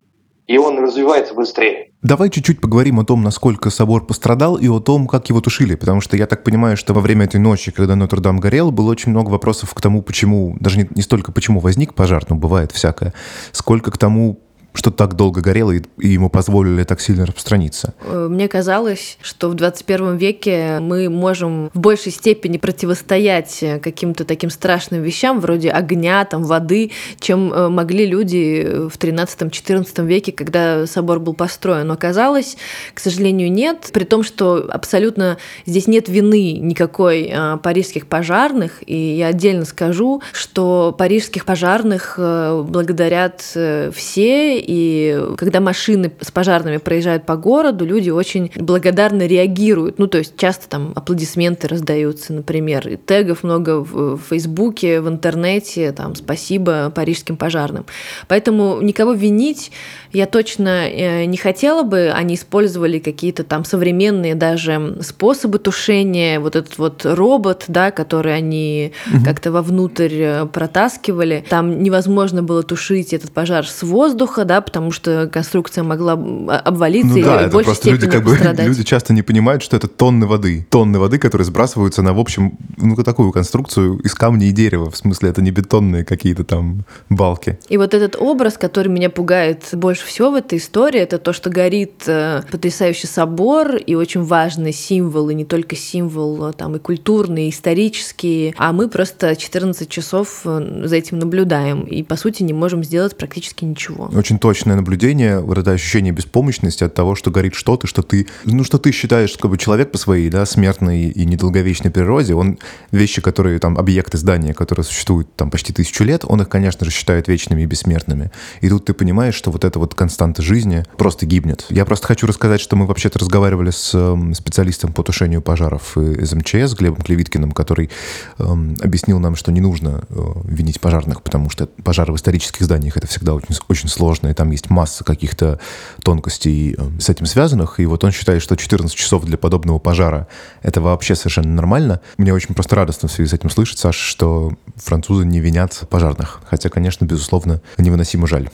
и 0.49 0.57
он 0.57 0.79
развивается 0.79 1.35
быстрее. 1.35 1.91
Давай 2.01 2.31
чуть-чуть 2.31 2.59
поговорим 2.59 2.99
о 2.99 3.05
том, 3.05 3.21
насколько 3.21 3.69
собор 3.69 4.07
пострадал, 4.07 4.55
и 4.55 4.67
о 4.67 4.79
том, 4.79 5.05
как 5.05 5.29
его 5.29 5.41
тушили, 5.41 5.75
потому 5.75 6.01
что 6.01 6.17
я 6.17 6.25
так 6.25 6.43
понимаю, 6.43 6.75
что 6.75 6.95
во 6.95 7.01
время 7.01 7.25
этой 7.25 7.39
ночи, 7.39 7.71
когда 7.71 7.95
Нотр-Дам 7.95 8.39
горел, 8.39 8.71
было 8.71 8.89
очень 8.89 9.11
много 9.11 9.29
вопросов 9.29 9.71
к 9.75 9.79
тому, 9.79 10.01
почему, 10.01 10.57
даже 10.59 10.79
не, 10.79 10.87
не 10.95 11.03
столько 11.03 11.31
почему 11.31 11.59
возник 11.59 11.93
пожар, 11.93 12.25
но 12.29 12.35
бывает 12.35 12.71
всякое, 12.71 13.13
сколько 13.51 13.91
к 13.91 13.99
тому, 13.99 14.41
что 14.73 14.91
так 14.91 15.15
долго 15.15 15.41
горело 15.41 15.71
и, 15.71 15.83
ему 15.97 16.29
позволили 16.29 16.83
так 16.83 17.01
сильно 17.01 17.25
распространиться? 17.25 17.93
Э, 18.01 18.27
мне 18.29 18.47
казалось, 18.47 19.17
что 19.21 19.49
в 19.49 19.55
21 19.55 20.17
веке 20.17 20.79
мы 20.79 21.09
можем 21.09 21.69
в 21.73 21.79
большей 21.79 22.11
степени 22.11 22.57
противостоять 22.57 23.63
каким-то 23.81 24.25
таким 24.25 24.49
страшным 24.49 25.01
вещам, 25.01 25.39
вроде 25.39 25.69
огня, 25.71 26.23
там, 26.25 26.43
воды, 26.43 26.91
чем 27.19 27.51
э, 27.51 27.69
могли 27.69 28.05
люди 28.05 28.63
в 28.89 28.97
13-14 28.97 30.05
веке, 30.05 30.31
когда 30.31 30.85
собор 30.85 31.19
был 31.19 31.33
построен. 31.33 31.87
Но 31.87 31.93
оказалось, 31.93 32.57
к 32.93 32.99
сожалению, 32.99 33.51
нет, 33.51 33.89
при 33.91 34.03
том, 34.03 34.23
что 34.23 34.67
абсолютно 34.69 35.37
здесь 35.65 35.87
нет 35.87 36.09
вины 36.09 36.53
никакой 36.53 37.31
парижских 37.63 38.07
пожарных, 38.07 38.83
и 38.85 38.95
я 38.95 39.27
отдельно 39.27 39.65
скажу, 39.65 40.21
что 40.31 40.95
парижских 40.97 41.45
пожарных 41.45 42.15
э, 42.17 42.63
благодарят 42.67 43.41
все, 43.41 44.58
и 44.59 45.35
когда 45.37 45.59
машины 45.59 46.11
с 46.21 46.31
пожарными 46.31 46.77
проезжают 46.77 47.25
по 47.25 47.35
городу, 47.35 47.85
люди 47.85 48.09
очень 48.09 48.51
благодарно 48.55 49.25
реагируют. 49.25 49.99
Ну, 49.99 50.07
то 50.07 50.17
есть 50.17 50.37
часто 50.37 50.69
там 50.69 50.93
аплодисменты 50.95 51.67
раздаются, 51.67 52.33
например, 52.33 52.87
и 52.87 52.97
тегов 52.97 53.43
много 53.43 53.79
в 53.79 54.19
Фейсбуке, 54.29 55.01
в 55.01 55.07
интернете, 55.07 55.91
там, 55.91 56.15
спасибо 56.15 56.91
парижским 56.93 57.37
пожарным. 57.37 57.85
Поэтому 58.27 58.81
никого 58.81 59.13
винить 59.13 59.71
я 60.11 60.25
точно 60.25 60.89
э, 60.89 61.25
не 61.25 61.37
хотела 61.37 61.83
бы. 61.83 62.11
Они 62.13 62.35
использовали 62.35 62.99
какие-то 62.99 63.43
там 63.43 63.63
современные 63.63 64.35
даже 64.35 64.97
способы 65.01 65.59
тушения, 65.59 66.39
вот 66.39 66.55
этот 66.55 66.77
вот 66.77 67.05
робот, 67.05 67.65
да, 67.67 67.91
который 67.91 68.35
они 68.35 68.93
угу. 69.13 69.23
как-то 69.23 69.51
вовнутрь 69.51 70.13
э, 70.13 70.45
протаскивали. 70.47 71.43
Там 71.47 71.83
невозможно 71.83 72.41
было 72.41 72.63
тушить 72.63 73.13
этот 73.13 73.31
пожар 73.31 73.67
с 73.67 73.83
воздуха, 73.83 74.45
да, 74.49 74.61
потому 74.61 74.89
что 74.91 75.29
конструкция 75.31 75.83
могла 75.83 76.13
обвалиться 76.13 77.11
ну, 77.11 77.17
или 77.17 77.23
да, 77.23 77.49
в 77.49 77.51
большей 77.51 77.65
просто 77.65 77.91
люди, 77.91 78.09
как 78.09 78.23
бы, 78.23 78.35
люди 78.35 78.83
часто 78.83 79.13
не 79.13 79.21
понимают, 79.21 79.61
что 79.61 79.77
это 79.77 79.87
тонны 79.87 80.25
воды. 80.25 80.65
Тонны 80.71 80.97
воды, 80.97 81.19
которые 81.19 81.45
сбрасываются 81.45 82.01
на, 82.01 82.13
в 82.13 82.19
общем, 82.19 82.57
ну, 82.77 82.95
такую 82.95 83.31
конструкцию 83.31 83.99
из 83.99 84.15
камня 84.15 84.47
и 84.47 84.51
дерева. 84.51 84.89
В 84.89 84.97
смысле, 84.97 85.29
это 85.29 85.43
не 85.43 85.51
бетонные 85.51 86.03
какие-то 86.03 86.43
там 86.43 86.83
балки. 87.09 87.59
И 87.69 87.77
вот 87.77 87.93
этот 87.93 88.15
образ, 88.19 88.57
который 88.57 88.87
меня 88.87 89.11
пугает 89.11 89.69
больше 89.73 90.03
всего 90.07 90.31
в 90.31 90.33
этой 90.33 90.57
истории, 90.57 90.99
это 90.99 91.19
то, 91.19 91.31
что 91.31 91.51
горит 91.51 92.05
э, 92.07 92.41
потрясающий 92.51 93.05
собор 93.05 93.75
и 93.75 93.93
очень 93.93 94.23
важный 94.23 94.73
символ, 94.73 95.29
и 95.29 95.35
не 95.35 95.45
только 95.45 95.75
символ, 95.75 96.45
а 96.45 96.53
там 96.53 96.75
и 96.75 96.79
культурный, 96.79 97.45
и 97.45 97.49
исторический, 97.51 98.55
а 98.57 98.73
мы 98.73 98.89
просто 98.89 99.35
14 99.35 99.87
часов 99.87 100.41
э, 100.45 100.85
за 100.85 100.95
этим 100.95 101.19
наблюдаем 101.19 101.81
и, 101.83 102.01
по 102.01 102.15
сути, 102.15 102.41
не 102.41 102.53
можем 102.53 102.83
сделать 102.83 103.15
практически 103.15 103.63
ничего. 103.63 104.09
Очень 104.39 104.59
точное 104.59 104.75
наблюдение, 104.77 105.39
вот 105.39 105.57
это 105.57 105.71
ощущение 105.71 106.13
беспомощности 106.13 106.85
от 106.85 106.93
того, 106.93 107.15
что 107.15 107.29
горит 107.29 107.55
что-то, 107.55 107.87
что 107.87 108.03
ты, 108.03 108.25
ну, 108.45 108.63
что 108.63 108.77
ты 108.77 108.93
считаешь, 108.93 109.35
как 109.37 109.51
бы 109.51 109.57
человек 109.57 109.91
по 109.91 109.97
своей, 109.97 110.29
да, 110.29 110.45
смертной 110.45 111.09
и 111.09 111.25
недолговечной 111.25 111.91
природе, 111.91 112.35
он 112.35 112.57
вещи, 112.91 113.21
которые 113.21 113.59
там, 113.59 113.77
объекты 113.77 114.17
здания, 114.17 114.53
которые 114.53 114.85
существуют 114.85 115.35
там 115.35 115.51
почти 115.51 115.73
тысячу 115.73 116.05
лет, 116.05 116.23
он 116.25 116.41
их, 116.41 116.47
конечно 116.47 116.85
же, 116.85 116.91
считает 116.91 117.27
вечными 117.27 117.63
и 117.63 117.65
бессмертными. 117.65 118.31
И 118.61 118.69
тут 118.69 118.85
ты 118.85 118.93
понимаешь, 118.93 119.35
что 119.35 119.51
вот 119.51 119.65
эта 119.65 119.77
вот 119.77 119.93
константа 119.93 120.41
жизни 120.41 120.85
просто 120.97 121.25
гибнет. 121.25 121.65
Я 121.69 121.83
просто 121.83 122.07
хочу 122.07 122.25
рассказать, 122.25 122.61
что 122.61 122.77
мы 122.77 122.87
вообще-то 122.87 123.19
разговаривали 123.19 123.71
с 123.71 123.93
эм, 123.93 124.33
специалистом 124.33 124.93
по 124.93 125.03
тушению 125.03 125.41
пожаров 125.41 125.97
из 125.97 126.33
МЧС, 126.33 126.75
Глебом 126.75 127.01
Клевиткиным, 127.01 127.51
который 127.51 127.89
эм, 128.37 128.77
объяснил 128.81 129.19
нам, 129.19 129.35
что 129.35 129.51
не 129.51 129.59
нужно 129.59 130.03
э, 130.09 130.15
винить 130.45 130.79
пожарных, 130.79 131.23
потому 131.23 131.49
что 131.49 131.67
пожары 131.83 132.13
в 132.13 132.15
исторических 132.15 132.63
зданиях 132.63 132.95
это 132.95 133.07
всегда 133.07 133.33
очень, 133.33 133.55
очень 133.67 133.89
сложно, 133.89 134.28
и 134.29 134.33
там 134.33 134.51
есть 134.51 134.69
масса 134.69 135.03
каких-то 135.03 135.59
тонкостей 136.03 136.75
э, 136.77 136.99
с 136.99 137.09
этим 137.09 137.25
связанных. 137.25 137.79
И 137.79 137.85
вот 137.85 138.03
он 138.03 138.11
считает, 138.11 138.41
что 138.41 138.55
14 138.55 138.95
часов 138.95 139.25
для 139.25 139.37
подобного 139.37 139.79
пожара 139.79 140.27
это 140.61 140.81
вообще 140.81 141.15
совершенно 141.15 141.53
нормально. 141.53 142.01
Мне 142.17 142.33
очень 142.33 142.53
просто 142.53 142.75
радостно 142.75 143.07
в 143.07 143.11
связи 143.11 143.29
с 143.29 143.33
этим 143.33 143.49
слышать, 143.49 143.79
Саша, 143.79 143.99
что 143.99 144.51
французы 144.75 145.25
не 145.25 145.39
винят 145.39 145.81
пожарных. 145.89 146.41
Хотя, 146.49 146.69
конечно, 146.69 147.05
безусловно, 147.05 147.61
невыносимо 147.77 148.27
жаль. 148.27 148.49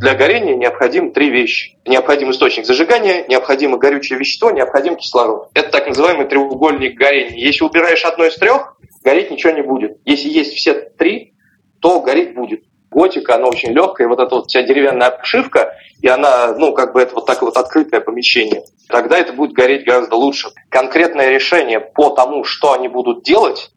Для 0.00 0.14
горения 0.14 0.56
необходим 0.56 1.12
три 1.12 1.30
вещи. 1.30 1.76
Необходим 1.86 2.30
источник 2.30 2.66
зажигания, 2.66 3.24
необходимо 3.28 3.78
горючее 3.78 4.18
вещество, 4.18 4.50
необходим 4.50 4.96
кислород. 4.96 5.50
Это 5.54 5.70
так 5.70 5.86
называемый 5.86 6.26
треугольник 6.26 6.98
горения. 6.98 7.36
Если 7.36 7.64
убираешь 7.64 8.04
одно 8.04 8.26
из 8.26 8.34
трех, 8.36 8.76
гореть 9.02 9.30
ничего 9.30 9.52
не 9.52 9.62
будет. 9.62 9.98
Если 10.04 10.28
есть 10.28 10.52
все 10.54 10.74
три, 10.74 11.34
то 11.80 12.00
гореть 12.00 12.34
будет. 12.34 12.64
Готика, 12.90 13.34
она 13.34 13.48
очень 13.48 13.72
легкая, 13.72 14.08
вот 14.08 14.20
эта 14.20 14.34
вот 14.34 14.46
вся 14.46 14.62
деревянная 14.62 15.08
обшивка, 15.08 15.74
и 16.00 16.08
она, 16.08 16.54
ну, 16.56 16.72
как 16.72 16.92
бы 16.92 17.02
это 17.02 17.14
вот 17.14 17.26
такое 17.26 17.50
вот 17.50 17.56
открытое 17.56 18.00
помещение, 18.00 18.64
тогда 18.88 19.18
это 19.18 19.32
будет 19.32 19.52
гореть 19.52 19.84
гораздо 19.84 20.16
лучше. 20.16 20.50
Конкретное 20.68 21.30
решение 21.30 21.80
по 21.80 22.10
тому, 22.10 22.44
что 22.44 22.72
они 22.72 22.88
будут 22.88 23.22
делать, 23.22 23.70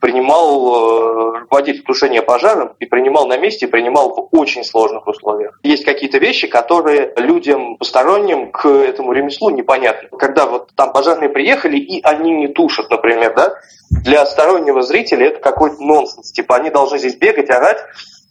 принимал 0.00 1.34
э, 1.34 1.38
руководитель 1.40 1.82
тушения 1.82 2.22
пожара 2.22 2.74
и 2.78 2.86
принимал 2.86 3.26
на 3.26 3.38
месте, 3.38 3.66
принимал 3.66 4.14
в 4.14 4.36
очень 4.36 4.64
сложных 4.64 5.06
условиях. 5.06 5.58
Есть 5.62 5.84
какие-то 5.84 6.18
вещи, 6.18 6.46
которые 6.46 7.12
людям 7.16 7.76
посторонним 7.76 8.50
к 8.52 8.66
этому 8.66 9.12
ремеслу 9.12 9.50
непонятны. 9.50 10.08
Когда 10.18 10.46
вот 10.46 10.70
там 10.74 10.92
пожарные 10.92 11.30
приехали, 11.30 11.78
и 11.78 12.02
они 12.02 12.32
не 12.32 12.48
тушат, 12.48 12.90
например, 12.90 13.34
да, 13.34 13.54
для 13.90 14.26
стороннего 14.26 14.82
зрителя 14.82 15.28
это 15.28 15.40
какой-то 15.40 15.82
нонсенс. 15.82 16.30
Типа 16.32 16.56
они 16.56 16.70
должны 16.70 16.98
здесь 16.98 17.16
бегать, 17.16 17.50
орать 17.50 17.78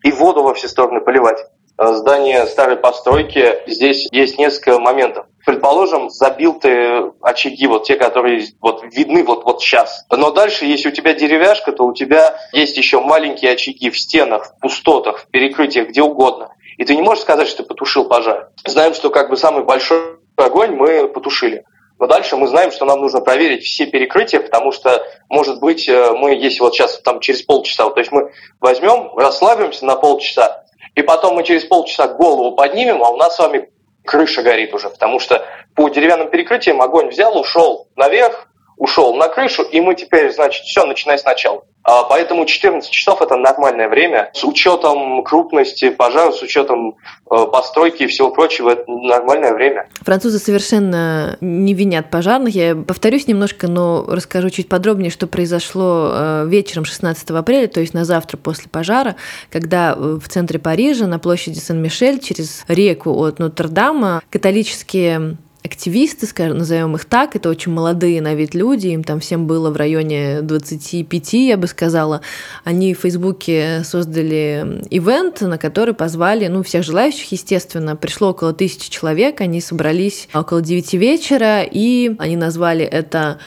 и 0.06 0.12
воду 0.12 0.44
во 0.44 0.54
все 0.54 0.68
стороны 0.68 1.02
поливать. 1.02 1.40
Э, 1.78 1.94
здание 1.94 2.46
старой 2.46 2.78
постройки, 2.78 3.58
здесь 3.66 4.08
есть 4.12 4.38
несколько 4.38 4.80
моментов. 4.80 5.26
Предположим, 5.46 6.12
забил 6.12 6.54
ты 6.60 7.12
очаги, 7.22 7.66
вот 7.66 7.86
те, 7.86 7.96
которые 7.96 8.46
вот 8.62 8.84
видны 8.84 9.24
вот, 9.24 9.44
вот 9.44 9.62
сейчас. 9.62 10.06
Но 10.12 10.32
дальше, 10.32 10.66
если 10.66 10.90
у 10.90 10.92
тебя 10.92 11.14
деревяшка, 11.14 11.72
то 11.72 11.86
у 11.86 11.94
тебя 11.94 12.38
есть 12.54 12.78
еще 12.78 13.02
маленькие 13.02 13.52
очаги 13.52 13.90
в 13.90 14.00
стенах, 14.00 14.46
в 14.46 14.60
пустотах, 14.60 15.20
в 15.20 15.28
перекрытиях, 15.28 15.90
где 15.90 16.04
угодно. 16.04 16.50
И 16.78 16.86
ты 16.86 16.96
не 16.96 17.02
можешь 17.02 17.24
сказать, 17.24 17.48
что 17.48 17.64
ты 17.64 17.70
потушил 17.70 18.06
пожар. 18.06 18.50
Знаем, 18.64 18.94
что 18.94 19.10
как 19.10 19.32
бы 19.32 19.38
самый 19.38 19.64
большой 19.64 20.18
огонь 20.36 20.76
мы 20.76 21.08
потушили. 21.08 21.64
Но 21.98 22.08
дальше 22.08 22.36
мы 22.36 22.48
знаем, 22.48 22.72
что 22.72 22.86
нам 22.86 23.00
нужно 23.00 23.22
проверить 23.22 23.64
все 23.64 23.86
перекрытия, 23.86 24.42
потому 24.42 24.72
что, 24.72 25.02
может 25.30 25.60
быть, 25.60 25.88
э, 25.88 26.12
мы, 26.12 26.36
если 26.36 26.60
вот 26.60 26.76
сейчас 26.76 27.00
там 27.00 27.22
через 27.22 27.42
полчаса, 27.42 27.90
то 27.90 28.00
есть 28.00 28.12
мы 28.12 28.32
возьмем, 28.60 29.16
расслабимся 29.16 29.86
на 29.86 29.96
полчаса, 29.96 30.66
и 30.94 31.02
потом 31.02 31.36
мы 31.36 31.44
через 31.44 31.64
полчаса 31.66 32.08
голову 32.08 32.56
поднимем, 32.56 33.04
а 33.04 33.10
у 33.10 33.18
нас 33.18 33.36
с 33.36 33.40
вами 33.40 33.70
крыша 34.04 34.44
горит 34.44 34.74
уже, 34.74 34.90
потому 34.90 35.20
что 35.20 35.46
по 35.74 35.88
деревянным 35.90 36.30
перекрытиям 36.30 36.82
огонь 36.82 37.08
взял, 37.08 37.38
ушел 37.40 37.88
наверх, 37.96 38.48
ушел 38.78 39.16
на 39.16 39.30
крышу, 39.30 39.64
и 39.64 39.80
мы 39.80 39.96
теперь, 39.96 40.32
значит, 40.32 40.66
все, 40.66 40.86
начиная 40.86 41.18
сначала. 41.18 41.64
А, 41.86 42.04
поэтому 42.04 42.46
14 42.46 42.90
часов– 42.90 43.22
это 43.22 43.38
нормальное 43.38 43.88
время. 43.88 44.32
С 44.34 44.44
учетом 44.44 45.24
крупности 45.24 45.90
пожара, 45.90 46.32
с 46.32 46.42
учетом 46.42 46.96
э, 47.30 47.46
постройки 47.52 48.04
и 48.04 48.08
всего 48.08 48.32
прочего, 48.32 48.72
это 48.72 48.86
нормальное 48.88 49.54
время. 49.54 49.88
Французы 50.02 50.40
совершенно 50.40 51.38
не 51.42 51.76
винят 51.76 52.10
пожарных. 52.10 52.56
Я 52.56 52.76
повторюсь 52.76 53.28
немножко, 53.28 53.68
но 53.68 54.04
расскажу 54.08 54.50
чуть 54.50 54.68
подробнее, 54.68 55.12
что 55.12 55.28
произошло 55.28 56.10
э, 56.12 56.46
вечером 56.48 56.86
16 56.86 57.30
апреля, 57.30 57.68
то 57.68 57.82
есть 57.82 57.94
на 57.94 58.04
завтра 58.04 58.38
после 58.38 58.68
пожара, 58.68 59.16
когда 59.52 59.94
э, 59.96 60.18
в 60.20 60.28
центре 60.28 60.58
Парижа, 60.58 61.06
на 61.06 61.20
площади 61.20 61.60
Сен-Мишель, 61.60 62.20
через 62.20 62.66
реку 62.68 63.12
от 63.12 63.38
Нотр-Дама, 63.38 64.24
католические 64.32 65.38
активисты, 65.66 66.28
скажем, 66.28 66.60
назовем 66.60 66.96
их 66.96 67.06
так, 67.06 67.36
это 67.36 67.50
очень 67.50 67.72
молодые 67.72 68.22
на 68.22 68.36
вид 68.36 68.54
люди, 68.54 68.88
им 68.88 69.04
там 69.04 69.20
всем 69.20 69.48
было 69.48 69.72
в 69.72 69.76
районе 69.76 70.42
25, 70.42 71.34
я 71.34 71.58
бы 71.58 71.68
сказала. 71.68 72.22
Они 72.64 72.94
в 72.94 73.00
Фейсбуке 73.00 73.82
создали 73.84 74.84
ивент, 74.92 75.42
на 75.42 75.58
который 75.58 75.94
позвали, 75.94 76.48
ну, 76.48 76.64
всех 76.64 76.84
желающих, 76.84 77.32
естественно. 77.32 77.96
Пришло 77.96 78.30
около 78.30 78.54
тысячи 78.54 78.90
человек, 78.90 79.42
они 79.42 79.60
собрались 79.60 80.30
около 80.34 80.62
9 80.62 80.94
вечера, 80.94 81.64
и 81.64 82.16
они 82.20 82.38
назвали 82.38 82.86
это 82.86 83.40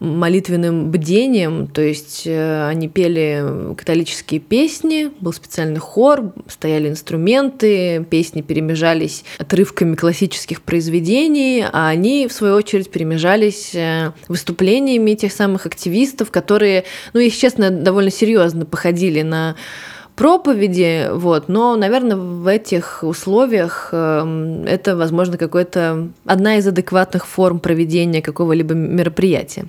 молитвенным 0.00 0.90
бдением, 0.90 1.66
то 1.66 1.82
есть 1.82 2.22
э, 2.26 2.66
они 2.68 2.88
пели 2.88 3.74
католические 3.76 4.40
песни, 4.40 5.10
был 5.20 5.32
специальный 5.32 5.78
хор, 5.78 6.32
стояли 6.48 6.88
инструменты, 6.88 8.04
песни 8.08 8.42
перемежались 8.42 9.24
отрывками 9.38 9.94
классических 9.94 10.62
произведений, 10.62 11.64
а 11.70 11.88
они, 11.88 12.26
в 12.26 12.32
свою 12.32 12.56
очередь, 12.56 12.90
перемежались 12.90 13.74
э, 13.74 14.12
выступлениями 14.28 15.14
тех 15.14 15.32
самых 15.32 15.66
активистов, 15.66 16.30
которые, 16.30 16.84
ну, 17.12 17.20
если 17.20 17.38
честно, 17.38 17.70
довольно 17.70 18.10
серьезно 18.10 18.66
походили 18.66 19.22
на 19.22 19.56
проповеди, 20.14 21.08
вот, 21.12 21.48
но, 21.48 21.76
наверное, 21.76 22.16
в 22.16 22.46
этих 22.46 23.02
условиях 23.02 23.88
э, 23.92 24.64
это, 24.66 24.96
возможно, 24.96 25.38
какой-то 25.38 26.08
одна 26.24 26.56
из 26.56 26.66
адекватных 26.66 27.26
форм 27.26 27.60
проведения 27.60 28.22
какого-либо 28.22 28.74
мероприятия. 28.74 29.64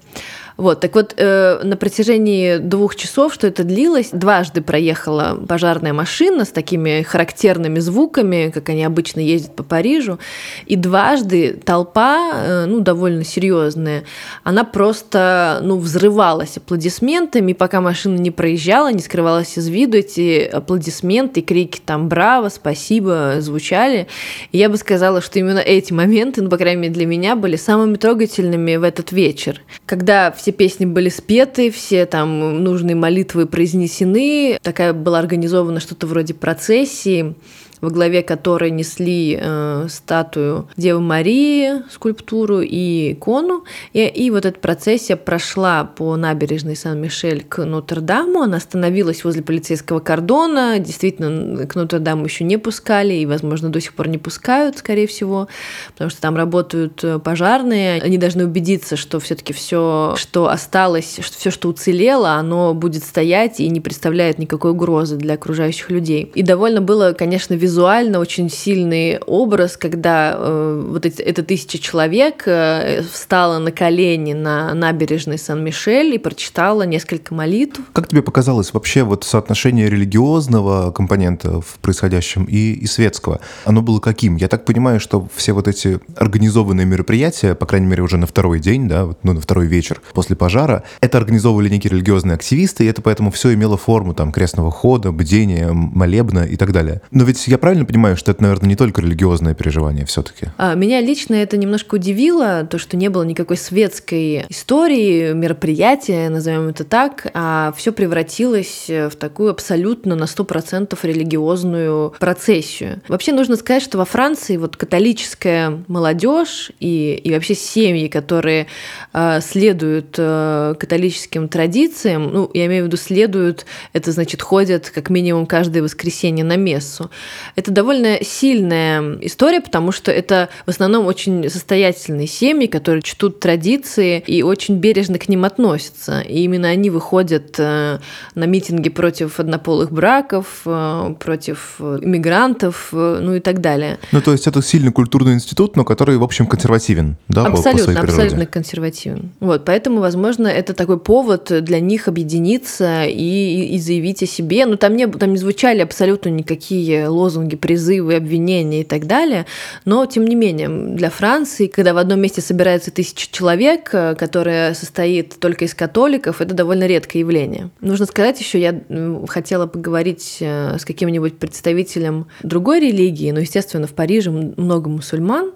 Вот, 0.57 0.79
так 0.79 0.93
вот, 0.95 1.13
э, 1.17 1.61
на 1.63 1.75
протяжении 1.77 2.57
двух 2.57 2.95
часов, 2.95 3.33
что 3.33 3.47
это 3.47 3.63
длилось, 3.63 4.09
дважды 4.11 4.61
проехала 4.61 5.39
пожарная 5.47 5.93
машина 5.93 6.45
с 6.45 6.49
такими 6.49 7.01
характерными 7.01 7.79
звуками, 7.79 8.51
как 8.53 8.69
они 8.69 8.83
обычно 8.83 9.19
ездят 9.19 9.55
по 9.55 9.63
Парижу, 9.63 10.19
и 10.65 10.75
дважды 10.75 11.53
толпа, 11.53 12.33
э, 12.33 12.65
ну, 12.65 12.81
довольно 12.81 13.23
серьезная, 13.23 14.03
она 14.43 14.63
просто, 14.63 15.59
ну, 15.63 15.77
взрывалась 15.77 16.57
аплодисментами, 16.57 17.53
пока 17.53 17.81
машина 17.81 18.17
не 18.17 18.31
проезжала, 18.31 18.91
не 18.91 18.99
скрывалась 18.99 19.57
из 19.57 19.67
виду, 19.67 19.97
эти 19.97 20.43
аплодисменты, 20.43 21.41
крики 21.41 21.81
там 21.83 22.09
«Браво!», 22.09 22.49
«Спасибо!» 22.49 23.37
звучали. 23.39 24.07
И 24.51 24.57
я 24.57 24.69
бы 24.69 24.77
сказала, 24.77 25.21
что 25.21 25.39
именно 25.39 25.59
эти 25.59 25.93
моменты, 25.93 26.41
ну, 26.41 26.49
по 26.49 26.57
крайней 26.57 26.81
мере, 26.81 26.93
для 26.93 27.05
меня 27.05 27.35
были 27.35 27.55
самыми 27.55 27.95
трогательными 27.95 28.75
в 28.75 28.83
этот 28.83 29.11
вечер. 29.11 29.61
Когда 29.85 30.31
все 30.31 30.42
песни 30.51 30.85
были 30.85 31.09
спеты, 31.09 31.71
все 31.71 32.05
там 32.05 32.63
нужные 32.63 32.95
молитвы 32.95 33.45
произнесены. 33.45 34.57
Такая 34.61 34.93
была 34.93 35.19
организована 35.19 35.79
что-то 35.79 36.07
вроде 36.07 36.33
процессии 36.33 37.35
во 37.83 37.89
главе 37.89 38.23
которой 38.23 38.71
несли 38.71 39.37
э, 39.37 39.87
статую 39.89 40.69
Девы 40.77 41.01
Марии, 41.01 41.83
скульптуру 41.91 42.61
и 42.61 43.11
икону. 43.11 43.65
И, 43.91 44.05
и 44.05 44.31
вот 44.31 44.45
эта 44.45 44.57
процессия 44.57 45.17
прошла 45.17 45.83
по 45.83 46.15
набережной 46.15 46.77
Сан-Мишель 46.77 47.43
к 47.43 47.65
Нотр-Даму. 47.65 48.43
Она 48.43 48.57
остановилась 48.57 49.25
возле 49.25 49.43
полицейского 49.43 49.99
кордона. 49.99 50.79
Действительно, 50.79 51.67
к 51.67 51.75
Нотр-Даму 51.75 52.23
еще 52.23 52.45
не 52.45 52.55
пускали 52.55 53.15
и, 53.15 53.25
возможно, 53.25 53.67
до 53.67 53.81
сих 53.81 53.93
пор 53.95 54.07
не 54.07 54.17
пускают, 54.17 54.77
скорее 54.77 55.05
всего, 55.05 55.49
потому 55.91 56.09
что 56.09 56.21
там 56.21 56.37
работают 56.37 57.03
э, 57.03 57.19
пожарные. 57.19 58.01
Они 58.01 58.17
должны 58.17 58.45
убедиться, 58.45 58.95
что 58.95 59.19
все-таки 59.19 59.51
все, 59.51 60.13
что 60.15 60.47
осталось, 60.47 61.19
что 61.21 61.37
все, 61.37 61.51
что 61.51 61.67
уцелело, 61.67 62.35
оно 62.35 62.73
будет 62.73 63.03
стоять 63.03 63.59
и 63.59 63.67
не 63.67 63.81
представляет 63.81 64.39
никакой 64.39 64.71
угрозы 64.71 65.17
для 65.17 65.33
окружающих 65.33 65.89
людей. 65.89 66.31
И 66.33 66.43
довольно 66.43 66.79
было, 66.79 67.11
конечно, 67.11 67.55
визуально 67.55 67.72
визуально 67.73 68.19
очень 68.19 68.51
сильный 68.51 69.17
образ, 69.17 69.77
когда 69.77 70.35
э, 70.37 70.85
вот 70.89 71.07
эти, 71.07 71.23
эта 71.23 71.41
тысяча 71.41 71.79
человек 71.79 72.43
э, 72.45 73.01
встала 73.01 73.57
на 73.57 73.71
колени 73.71 74.33
на 74.33 74.75
набережной 74.75 75.39
Сан-Мишель 75.39 76.13
и 76.13 76.19
прочитала 76.19 76.83
несколько 76.83 77.33
молитв. 77.33 77.81
Как 77.91 78.07
тебе 78.09 78.21
показалось 78.21 78.73
вообще 78.73 79.01
вот 79.01 79.23
соотношение 79.23 79.89
религиозного 79.89 80.91
компонента 80.91 81.61
в 81.61 81.79
происходящем 81.81 82.43
и, 82.43 82.73
и 82.73 82.85
светского? 82.85 83.39
Оно 83.65 83.81
было 83.81 83.99
каким? 83.99 84.35
Я 84.35 84.49
так 84.49 84.65
понимаю, 84.65 84.99
что 84.99 85.27
все 85.33 85.53
вот 85.53 85.67
эти 85.67 85.99
организованные 86.15 86.85
мероприятия, 86.85 87.55
по 87.55 87.65
крайней 87.65 87.87
мере, 87.87 88.03
уже 88.03 88.17
на 88.17 88.27
второй 88.27 88.59
день, 88.59 88.87
да, 88.87 89.09
ну, 89.23 89.33
на 89.33 89.41
второй 89.41 89.65
вечер 89.65 89.99
после 90.13 90.35
пожара, 90.35 90.83
это 91.01 91.17
организовывали 91.17 91.69
некие 91.69 91.89
религиозные 91.89 92.35
активисты, 92.35 92.85
и 92.85 92.87
это 92.87 93.01
поэтому 93.01 93.31
все 93.31 93.51
имело 93.55 93.77
форму 93.77 94.13
там 94.13 94.31
крестного 94.31 94.69
хода, 94.69 95.11
бдения, 95.11 95.71
молебна 95.73 96.45
и 96.45 96.55
так 96.55 96.71
далее. 96.71 97.01
Но 97.09 97.23
ведь 97.23 97.47
я 97.47 97.57
правильно 97.63 97.85
понимаю, 97.85 98.17
что 98.17 98.29
это, 98.29 98.43
наверное, 98.43 98.67
не 98.67 98.75
только 98.75 98.99
религиозное 98.99 99.53
переживание 99.53 100.05
все-таки? 100.05 100.47
А, 100.57 100.75
меня 100.75 100.99
лично 100.99 101.35
это 101.35 101.55
немножко 101.55 101.95
удивило, 101.95 102.67
то, 102.69 102.77
что 102.77 102.97
не 102.97 103.07
было 103.07 103.23
никакой 103.23 103.55
светской 103.55 104.45
истории, 104.49 105.31
мероприятия, 105.31 106.27
назовем 106.27 106.67
это 106.67 106.83
так, 106.83 107.27
а 107.33 107.73
все 107.77 107.93
превратилось 107.93 108.89
в 108.89 109.11
такую 109.11 109.49
абсолютно 109.49 110.15
на 110.15 110.25
100% 110.25 110.99
религиозную 111.03 112.13
процессию. 112.19 113.01
Вообще 113.07 113.31
нужно 113.31 113.55
сказать, 113.55 113.81
что 113.81 113.97
во 113.97 114.03
Франции 114.03 114.57
вот 114.57 114.75
католическая 114.75 115.85
молодежь 115.87 116.69
и, 116.81 117.13
и 117.13 117.31
вообще 117.31 117.55
семьи, 117.55 118.09
которые 118.09 118.67
э, 119.13 119.39
следуют 119.39 120.15
э, 120.17 120.75
католическим 120.77 121.47
традициям, 121.47 122.29
ну, 122.33 122.51
я 122.53 122.65
имею 122.65 122.83
в 122.83 122.87
виду 122.87 122.97
следуют, 122.97 123.65
это 123.93 124.11
значит 124.11 124.41
ходят 124.41 124.89
как 124.89 125.09
минимум 125.09 125.45
каждое 125.45 125.81
воскресенье 125.81 126.43
на 126.43 126.57
мессу. 126.57 127.09
Это 127.55 127.71
довольно 127.71 128.23
сильная 128.23 129.17
история, 129.21 129.61
потому 129.61 129.91
что 129.91 130.11
это 130.11 130.49
в 130.65 130.69
основном 130.69 131.05
очень 131.05 131.49
состоятельные 131.49 132.27
семьи, 132.27 132.67
которые 132.67 133.01
чтут 133.01 133.39
традиции 133.39 134.23
и 134.25 134.43
очень 134.43 134.77
бережно 134.77 135.19
к 135.19 135.27
ним 135.29 135.45
относятся. 135.45 136.21
И 136.21 136.41
именно 136.41 136.67
они 136.67 136.89
выходят 136.89 137.55
э, 137.57 137.99
на 138.35 138.43
митинги 138.45 138.89
против 138.89 139.39
однополых 139.39 139.91
браков, 139.91 140.61
э, 140.65 141.15
против 141.19 141.75
иммигрантов, 141.79 142.89
э, 142.91 143.19
ну 143.21 143.35
и 143.35 143.39
так 143.39 143.61
далее. 143.61 143.99
Ну, 144.11 144.21
то 144.21 144.31
есть 144.31 144.47
это 144.47 144.61
сильный 144.61 144.91
культурный 144.91 145.33
институт, 145.33 145.75
но 145.75 145.83
который, 145.83 146.17
в 146.17 146.23
общем, 146.23 146.47
консервативен, 146.47 147.17
да, 147.27 147.45
абсолютно, 147.45 147.93
по, 147.93 148.01
абсолютно 148.01 148.45
консервативен. 148.45 149.31
Вот, 149.39 149.65
поэтому, 149.65 149.99
возможно, 149.99 150.47
это 150.47 150.73
такой 150.73 150.99
повод 150.99 151.51
для 151.63 151.79
них 151.79 152.07
объединиться 152.07 153.05
и, 153.05 153.75
и 153.75 153.79
заявить 153.79 154.23
о 154.23 154.25
себе. 154.25 154.65
Ну, 154.65 154.77
там 154.77 154.95
не, 154.95 155.07
там 155.07 155.31
не 155.31 155.37
звучали 155.37 155.79
абсолютно 155.79 156.29
никакие 156.29 157.07
лозунги, 157.07 157.32
призывы, 157.41 158.15
обвинения 158.15 158.81
и 158.81 158.83
так 158.83 159.07
далее, 159.07 159.45
но, 159.85 160.05
тем 160.05 160.25
не 160.25 160.35
менее, 160.35 160.69
для 160.69 161.09
Франции, 161.09 161.67
когда 161.67 161.93
в 161.93 161.97
одном 161.97 162.19
месте 162.21 162.41
собирается 162.41 162.91
тысяча 162.91 163.31
человек, 163.31 163.89
э, 163.93 164.15
которая 164.15 164.73
состоит 164.73 165.39
только 165.39 165.65
из 165.65 165.73
католиков, 165.73 166.41
это 166.41 166.53
довольно 166.53 166.85
редкое 166.87 167.19
явление. 167.19 167.69
Нужно 167.81 168.05
сказать 168.05 168.39
еще, 168.39 168.59
я 168.59 168.81
хотела 169.27 169.67
поговорить 169.67 170.37
э, 170.39 170.77
с 170.77 170.85
каким-нибудь 170.85 171.37
представителем 171.37 172.27
другой 172.41 172.79
религии, 172.79 173.31
но, 173.31 173.39
естественно, 173.39 173.87
в 173.87 173.93
Париже 173.93 174.31
много 174.31 174.89
мусульман, 174.89 175.51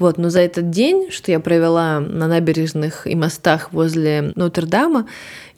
вот, 0.00 0.16
но 0.16 0.30
за 0.30 0.40
этот 0.40 0.70
день, 0.70 1.10
что 1.10 1.30
я 1.30 1.40
провела 1.40 2.00
на 2.00 2.26
набережных 2.26 3.06
и 3.06 3.14
мостах 3.14 3.70
возле 3.70 4.32
Нотр-Дама, 4.34 5.06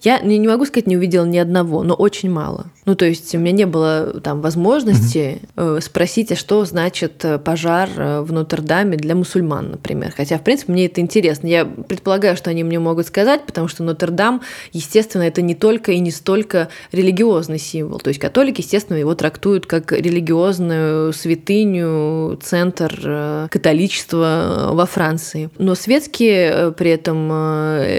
я 0.02 0.18
не, 0.21 0.38
не 0.38 0.49
могу 0.49 0.64
сказать, 0.66 0.87
не 0.87 0.97
увидела 0.97 1.25
ни 1.25 1.38
одного, 1.38 1.82
но 1.82 1.94
очень 1.94 2.30
мало. 2.30 2.66
Ну, 2.85 2.97
то 2.97 3.04
есть 3.04 3.32
у 3.35 3.38
меня 3.38 3.52
не 3.52 3.66
было 3.66 4.21
там 4.21 4.40
возможности 4.40 5.40
mm-hmm. 5.54 5.80
спросить, 5.80 6.32
а 6.32 6.37
что 6.37 6.64
значит 6.64 7.25
э, 7.25 7.38
пожар 7.38 7.88
э, 7.97 8.21
в 8.23 8.32
Нотр-Даме 8.32 8.97
для 8.97 9.14
мусульман, 9.14 9.71
например. 9.71 10.12
Хотя, 10.16 10.38
в 10.38 10.42
принципе, 10.42 10.73
мне 10.73 10.87
это 10.87 11.00
интересно. 11.00 11.47
Я 11.47 11.64
предполагаю, 11.64 12.37
что 12.37 12.50
они 12.50 12.64
мне 12.64 12.80
могут 12.80 13.06
сказать, 13.06 13.47
потому 13.47 13.68
что 13.68 13.85
Нотр-Дам, 13.85 14.42
естественно, 14.73 15.23
это 15.23 15.42
не 15.42 15.54
только 15.54 15.92
и 15.92 16.00
не 16.00 16.11
столько 16.11 16.68
религиозный 16.90 17.61
символ. 17.61 18.00
То 18.00 18.09
есть 18.09 18.18
католики, 18.18 18.62
естественно, 18.62 18.97
его 18.97 19.14
трактуют 19.14 19.66
как 19.66 19.92
религиозную 19.92 21.12
святыню, 21.12 22.37
центр 22.42 23.49
католичества 23.50 24.71
во 24.73 24.87
Франции. 24.87 25.50
Но 25.59 25.76
светские 25.76 26.73
при 26.73 26.90
этом 26.90 27.28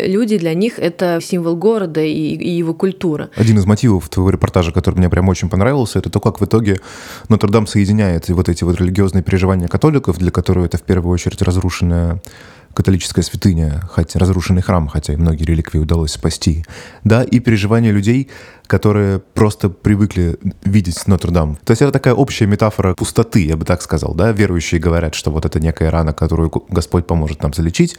люди, 0.05 0.37
для 0.37 0.53
них 0.53 0.77
это 0.79 1.19
символ 1.21 1.55
города, 1.55 1.92
города 1.93 2.01
и, 2.01 2.35
и 2.35 2.49
его 2.49 2.73
культура. 2.73 3.29
Один 3.35 3.57
из 3.57 3.65
мотивов 3.65 4.09
твоего 4.09 4.31
репортажа, 4.31 4.71
который 4.71 4.95
мне 4.95 5.09
прям 5.09 5.29
очень 5.29 5.49
понравился, 5.49 5.99
это 5.99 6.09
то, 6.09 6.19
как 6.19 6.41
в 6.41 6.45
итоге 6.45 6.79
Нотр-Дам 7.29 7.67
соединяет 7.67 8.29
вот 8.29 8.49
эти 8.49 8.63
вот 8.63 8.79
религиозные 8.79 9.23
переживания 9.23 9.67
католиков, 9.67 10.17
для 10.17 10.31
которых 10.31 10.65
это 10.65 10.77
в 10.77 10.81
первую 10.81 11.13
очередь 11.13 11.41
разрушенная 11.41 12.21
католическая 12.73 13.23
святыня, 13.23 13.83
хотя 13.91 14.17
разрушенный 14.19 14.63
храм, 14.63 14.87
хотя 14.87 15.13
и 15.13 15.15
многие 15.15 15.43
реликвии 15.43 15.79
удалось 15.79 16.11
спасти, 16.11 16.65
да, 17.03 17.23
и 17.23 17.39
переживания 17.39 17.91
людей, 17.91 18.29
которые 18.67 19.19
просто 19.19 19.69
привыкли 19.69 20.37
видеть 20.63 21.07
Нотр-Дам. 21.07 21.57
То 21.63 21.71
есть 21.71 21.81
это 21.81 21.91
такая 21.91 22.13
общая 22.13 22.45
метафора 22.45 22.93
пустоты, 22.95 23.45
я 23.45 23.57
бы 23.57 23.65
так 23.65 23.81
сказал, 23.81 24.13
да, 24.13 24.31
верующие 24.31 24.79
говорят, 24.79 25.15
что 25.15 25.31
вот 25.31 25.45
это 25.45 25.59
некая 25.59 25.91
рана, 25.91 26.13
которую 26.13 26.51
Господь 26.69 27.05
поможет 27.05 27.43
нам 27.43 27.53
залечить, 27.53 27.97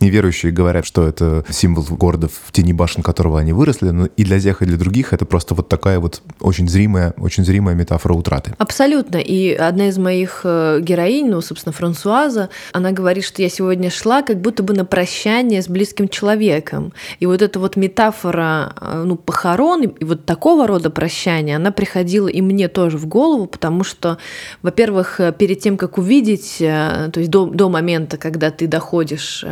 неверующие 0.00 0.52
говорят, 0.52 0.86
что 0.86 1.06
это 1.06 1.44
символ 1.48 1.84
города, 1.84 2.28
в 2.28 2.52
тени 2.52 2.72
башен 2.72 3.02
которого 3.02 3.38
они 3.38 3.52
выросли, 3.52 3.90
но 3.90 4.06
и 4.06 4.24
для 4.24 4.40
тех, 4.40 4.62
и 4.62 4.66
для 4.66 4.76
других 4.76 5.12
это 5.12 5.24
просто 5.24 5.54
вот 5.54 5.68
такая 5.68 5.98
вот 5.98 6.22
очень 6.40 6.68
зримая, 6.68 7.14
очень 7.16 7.44
зримая 7.44 7.74
метафора 7.74 8.14
утраты. 8.14 8.54
Абсолютно. 8.58 9.16
И 9.16 9.52
одна 9.52 9.88
из 9.88 9.98
моих 9.98 10.40
э, 10.44 10.80
героинь, 10.80 11.30
ну, 11.30 11.40
собственно, 11.40 11.72
Франсуаза, 11.72 12.50
она 12.72 12.92
говорит, 12.92 13.24
что 13.24 13.42
я 13.42 13.48
сегодня 13.48 13.90
шла 13.90 14.22
как 14.22 14.40
будто 14.40 14.62
бы 14.62 14.74
на 14.74 14.84
прощание 14.84 15.62
с 15.62 15.68
близким 15.68 16.08
человеком. 16.08 16.92
И 17.20 17.26
вот 17.26 17.42
эта 17.42 17.58
вот 17.58 17.76
метафора, 17.76 18.74
э, 18.80 19.02
ну, 19.06 19.16
похорон 19.16 19.94
и 20.04 20.06
вот 20.06 20.26
такого 20.26 20.66
рода 20.66 20.90
прощания, 20.90 21.56
она 21.56 21.72
приходила 21.72 22.28
и 22.28 22.42
мне 22.42 22.68
тоже 22.68 22.98
в 22.98 23.06
голову, 23.06 23.46
потому 23.46 23.84
что, 23.84 24.18
во-первых, 24.62 25.18
э, 25.20 25.32
перед 25.32 25.60
тем, 25.60 25.76
как 25.76 25.98
увидеть, 25.98 26.56
то 26.58 27.12
есть 27.16 27.30
до, 27.30 27.46
до 27.46 27.68
момента, 27.68 28.16
когда 28.18 28.50
ты 28.50 28.66
доходишь 28.66 29.44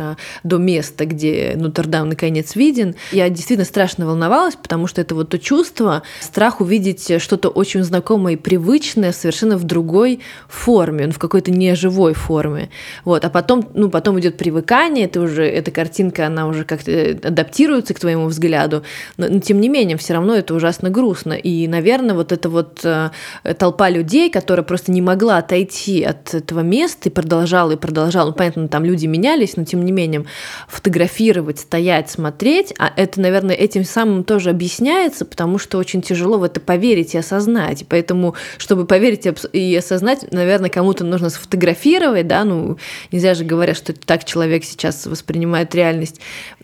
до 0.43 0.57
места, 0.57 1.05
где 1.05 1.53
Нотр-Дам 1.55 2.09
наконец 2.09 2.55
виден, 2.55 2.95
я 3.11 3.29
действительно 3.29 3.65
страшно 3.65 4.05
волновалась, 4.05 4.55
потому 4.55 4.87
что 4.87 5.01
это 5.01 5.15
вот 5.15 5.29
то 5.29 5.39
чувство, 5.39 6.03
страх 6.19 6.61
увидеть 6.61 7.21
что-то 7.21 7.49
очень 7.49 7.83
знакомое 7.83 8.33
и 8.33 8.37
привычное 8.37 9.11
совершенно 9.11 9.57
в 9.57 9.63
другой 9.63 10.19
форме, 10.47 11.07
ну, 11.07 11.13
в 11.13 11.19
какой-то 11.19 11.51
неживой 11.51 12.13
форме. 12.13 12.69
Вот. 13.05 13.25
А 13.25 13.29
потом, 13.29 13.67
ну, 13.73 13.89
потом 13.89 14.19
идет 14.19 14.37
привыкание, 14.37 15.05
это 15.05 15.21
уже, 15.21 15.45
эта 15.45 15.71
картинка, 15.71 16.27
она 16.27 16.47
уже 16.47 16.63
как-то 16.63 16.91
адаптируется 17.23 17.93
к 17.93 17.99
твоему 17.99 18.27
взгляду, 18.27 18.83
но, 19.17 19.27
но 19.27 19.39
тем 19.39 19.59
не 19.59 19.69
менее, 19.69 19.97
все 19.97 20.13
равно 20.13 20.35
это 20.43 20.53
ужасно 20.53 20.89
грустно. 20.89 21.33
И, 21.33 21.67
наверное, 21.67 22.15
вот 22.15 22.31
эта 22.31 22.49
вот 22.49 22.81
э, 22.83 23.09
толпа 23.57 23.89
людей, 23.89 24.29
которая 24.29 24.63
просто 24.63 24.91
не 24.91 25.01
могла 25.01 25.37
отойти 25.37 26.03
от 26.03 26.33
этого 26.33 26.59
места 26.59 27.09
и 27.09 27.11
продолжала, 27.11 27.71
и 27.71 27.75
продолжала, 27.77 28.27
ну, 28.27 28.33
понятно, 28.33 28.67
там 28.67 28.83
люди 28.83 29.07
менялись, 29.07 29.57
но 29.57 29.63
тем 29.63 29.83
не 29.85 29.91
менее, 29.91 30.25
фотографировать, 30.67 31.59
стоять, 31.59 32.09
смотреть, 32.09 32.73
а 32.77 32.91
это, 32.95 33.21
наверное, 33.21 33.55
этим 33.55 33.83
самым 33.83 34.23
тоже 34.23 34.49
объясняется, 34.49 35.25
потому 35.25 35.57
что 35.57 35.77
очень 35.77 36.01
тяжело 36.01 36.37
в 36.37 36.43
это 36.43 36.59
поверить 36.59 37.15
и 37.15 37.17
осознать. 37.17 37.85
Поэтому, 37.87 38.35
чтобы 38.57 38.85
поверить 38.85 39.27
и 39.53 39.75
осознать, 39.75 40.31
наверное, 40.31 40.69
кому-то 40.69 41.03
нужно 41.03 41.29
сфотографировать, 41.29 42.27
да, 42.27 42.43
ну, 42.43 42.77
нельзя 43.11 43.33
же 43.33 43.45
говорить, 43.45 43.77
что 43.77 43.93
так 43.93 44.25
человек 44.25 44.65
сейчас 44.65 45.05
воспринимает 45.05 45.73
реальность, 45.73 46.19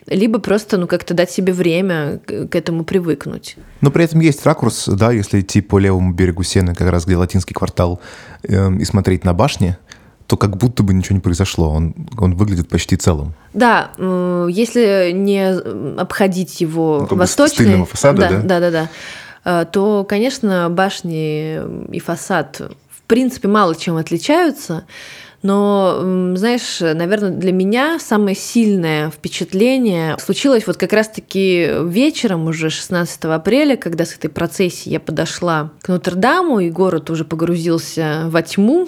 либо 0.08 0.40
просто, 0.40 0.78
ну, 0.78 0.88
как-то 0.88 1.14
дать 1.14 1.32
себе 1.32 1.54
время 1.54 2.20
к 2.26 2.56
этому 2.56 2.84
привыкнуть. 2.84 3.58
Но 3.82 3.92
при 3.92 4.06
этом 4.06 4.20
есть 4.20 4.46
ракурс, 4.46 4.88
да, 4.88 5.12
если 5.12 5.42
идти 5.42 5.62
по 5.62 5.80
левому 5.80 6.14
берегу 6.14 6.44
Сены, 6.44 6.76
как 6.76 6.90
раз 6.90 7.06
где 7.06 7.16
латинский 7.16 7.54
квартал, 7.54 8.00
э, 8.44 8.74
и 8.76 8.86
смотреть 8.86 9.24
на 9.24 9.34
башни, 9.34 9.78
то 10.28 10.38
как 10.38 10.58
будто 10.58 10.84
бы 10.84 10.94
ничего 10.94 11.16
не 11.16 11.22
произошло. 11.22 11.72
Он, 11.72 11.96
он 12.18 12.36
выглядит 12.36 12.70
почти 12.70 12.96
целым. 12.98 13.34
Да, 13.54 13.90
если 13.98 15.12
не 15.12 16.00
обходить 16.00 16.62
его 16.62 17.08
ну, 17.10 17.18
восточный... 17.18 17.84
фасада, 17.86 18.30
да? 18.30 18.42
Да, 18.42 18.60
да, 18.60 18.72
да. 18.72 18.90
да. 19.44 19.66
То, 19.66 20.06
конечно, 20.08 20.70
башни 20.70 21.60
и 21.92 22.00
фасад 22.00 22.62
в 22.92 23.02
принципе 23.08 23.48
мало 23.48 23.76
чем 23.76 23.98
отличаются, 23.98 24.84
Но, 25.42 26.34
знаешь, 26.36 26.80
наверное, 26.82 27.32
для 27.32 27.52
меня 27.52 27.98
самое 28.00 28.36
сильное 28.36 29.10
впечатление 29.10 30.18
случилось 30.20 30.68
вот 30.68 30.78
как 30.78 30.94
раз-таки 30.94 31.70
вечером 31.86 32.48
уже 32.48 32.70
16 32.70 33.26
апреля, 33.26 33.78
когда 33.78 34.06
с 34.06 34.14
этой 34.14 34.30
процессией 34.30 34.94
я 34.94 35.00
подошла 35.00 35.72
к 35.82 35.88
Нотр-Даму, 35.88 36.60
и 36.60 36.70
город 36.70 37.10
уже 37.10 37.24
погрузился 37.24 38.24
во 38.28 38.42
тьму, 38.42 38.88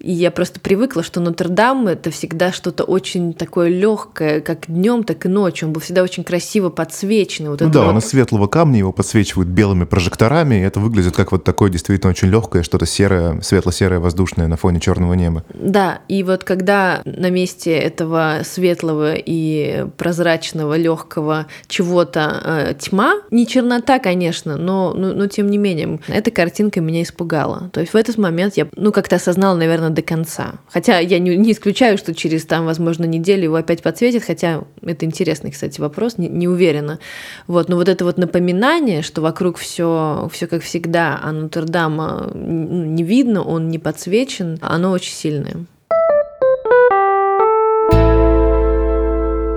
и 0.00 0.12
я 0.12 0.30
просто 0.30 0.60
привыкла, 0.60 1.02
что 1.02 1.20
Нотр-Дам 1.20 1.88
это 1.88 2.10
всегда 2.10 2.52
что-то 2.52 2.84
очень 2.84 3.34
такое 3.34 3.68
легкое, 3.68 4.40
как 4.40 4.66
днем, 4.68 5.02
так 5.02 5.26
и 5.26 5.28
ночью. 5.28 5.68
Он 5.68 5.72
был 5.72 5.80
всегда 5.80 6.02
очень 6.02 6.22
красиво 6.22 6.70
подсвеченный. 6.70 7.50
Вот 7.50 7.60
ну 7.60 7.70
да, 7.70 7.82
вот... 7.82 7.88
он 7.88 7.98
из 7.98 8.04
светлого 8.06 8.46
камня, 8.46 8.78
его 8.78 8.92
подсвечивают 8.92 9.48
белыми 9.48 9.84
прожекторами, 9.84 10.56
и 10.56 10.60
это 10.60 10.80
выглядит 10.80 11.16
как 11.16 11.32
вот 11.32 11.44
такое 11.44 11.70
действительно 11.70 12.10
очень 12.10 12.28
легкое, 12.28 12.62
что-то 12.62 12.86
серое, 12.86 13.40
светло-серое, 13.40 13.98
воздушное 13.98 14.46
на 14.46 14.56
фоне 14.56 14.80
черного 14.80 15.14
неба. 15.14 15.44
Да, 15.76 16.00
и 16.08 16.22
вот 16.22 16.42
когда 16.42 17.02
на 17.04 17.28
месте 17.28 17.76
этого 17.76 18.40
светлого 18.44 19.12
и 19.14 19.84
прозрачного, 19.98 20.74
легкого 20.78 21.48
чего-то 21.68 22.40
э, 22.42 22.74
тьма, 22.80 23.16
не 23.30 23.46
чернота, 23.46 23.98
конечно, 23.98 24.56
но, 24.56 24.94
но, 24.94 25.12
но 25.12 25.26
тем 25.26 25.50
не 25.50 25.58
менее, 25.58 26.00
эта 26.08 26.30
картинка 26.30 26.80
меня 26.80 27.02
испугала. 27.02 27.68
То 27.74 27.80
есть 27.80 27.92
в 27.92 27.96
этот 27.96 28.16
момент 28.16 28.56
я, 28.56 28.68
ну, 28.74 28.90
как-то 28.90 29.16
осознала, 29.16 29.54
наверное, 29.54 29.90
до 29.90 30.00
конца. 30.00 30.54
Хотя 30.70 30.98
я 30.98 31.18
не, 31.18 31.36
не 31.36 31.52
исключаю, 31.52 31.98
что 31.98 32.14
через 32.14 32.46
там, 32.46 32.64
возможно, 32.64 33.04
неделю 33.04 33.42
его 33.42 33.56
опять 33.56 33.82
подсветит, 33.82 34.24
хотя 34.24 34.64
это 34.80 35.04
интересный, 35.04 35.50
кстати, 35.50 35.78
вопрос, 35.78 36.16
не, 36.16 36.30
не 36.30 36.48
уверена. 36.48 37.00
Вот, 37.48 37.68
но 37.68 37.76
вот 37.76 37.90
это 37.90 38.06
вот 38.06 38.16
напоминание, 38.16 39.02
что 39.02 39.20
вокруг 39.20 39.58
все, 39.58 40.30
все 40.32 40.46
как 40.46 40.62
всегда, 40.62 41.20
а 41.22 41.32
Нотр-Дама 41.32 42.30
ну, 42.32 42.82
не 42.86 43.02
видно, 43.02 43.44
он 43.44 43.68
не 43.68 43.78
подсвечен, 43.78 44.58
оно 44.62 44.92
очень 44.92 45.12
сильное. 45.12 45.65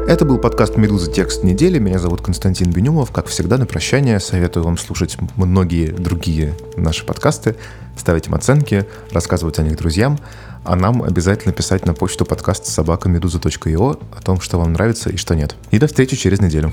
Это 0.10 0.26
был 0.26 0.40
подкаст 0.40 0.76
«Медуза. 0.76 1.12
Текст 1.12 1.44
недели». 1.44 1.78
Меня 1.78 2.00
зовут 2.00 2.24
Константин 2.24 2.72
Бенюмов. 2.72 3.12
Как 3.12 3.28
всегда, 3.28 3.60
на 3.60 3.68
прощание 3.68 4.20
советую 4.20 4.64
вам 4.64 4.76
слушать 4.76 5.18
многие 5.36 5.92
другие 5.92 6.56
наши 6.76 7.06
подкасты, 7.06 7.56
ставить 7.96 8.26
им 8.26 8.34
оценки, 8.34 8.88
рассказывать 9.12 9.60
о 9.60 9.62
них 9.62 9.78
друзьям, 9.78 10.18
а 10.64 10.76
нам 10.76 11.04
обязательно 11.04 11.54
писать 11.54 11.86
на 11.86 11.94
почту 11.94 12.26
подкаст 12.26 12.66
собакамедуза.io 12.66 14.02
о 14.18 14.22
том, 14.24 14.42
что 14.42 14.58
вам 14.58 14.74
нравится 14.74 15.12
и 15.12 15.16
что 15.16 15.36
нет. 15.36 15.56
И 15.70 15.78
до 15.78 15.86
встречи 15.86 16.16
через 16.16 16.42
неделю. 16.42 16.72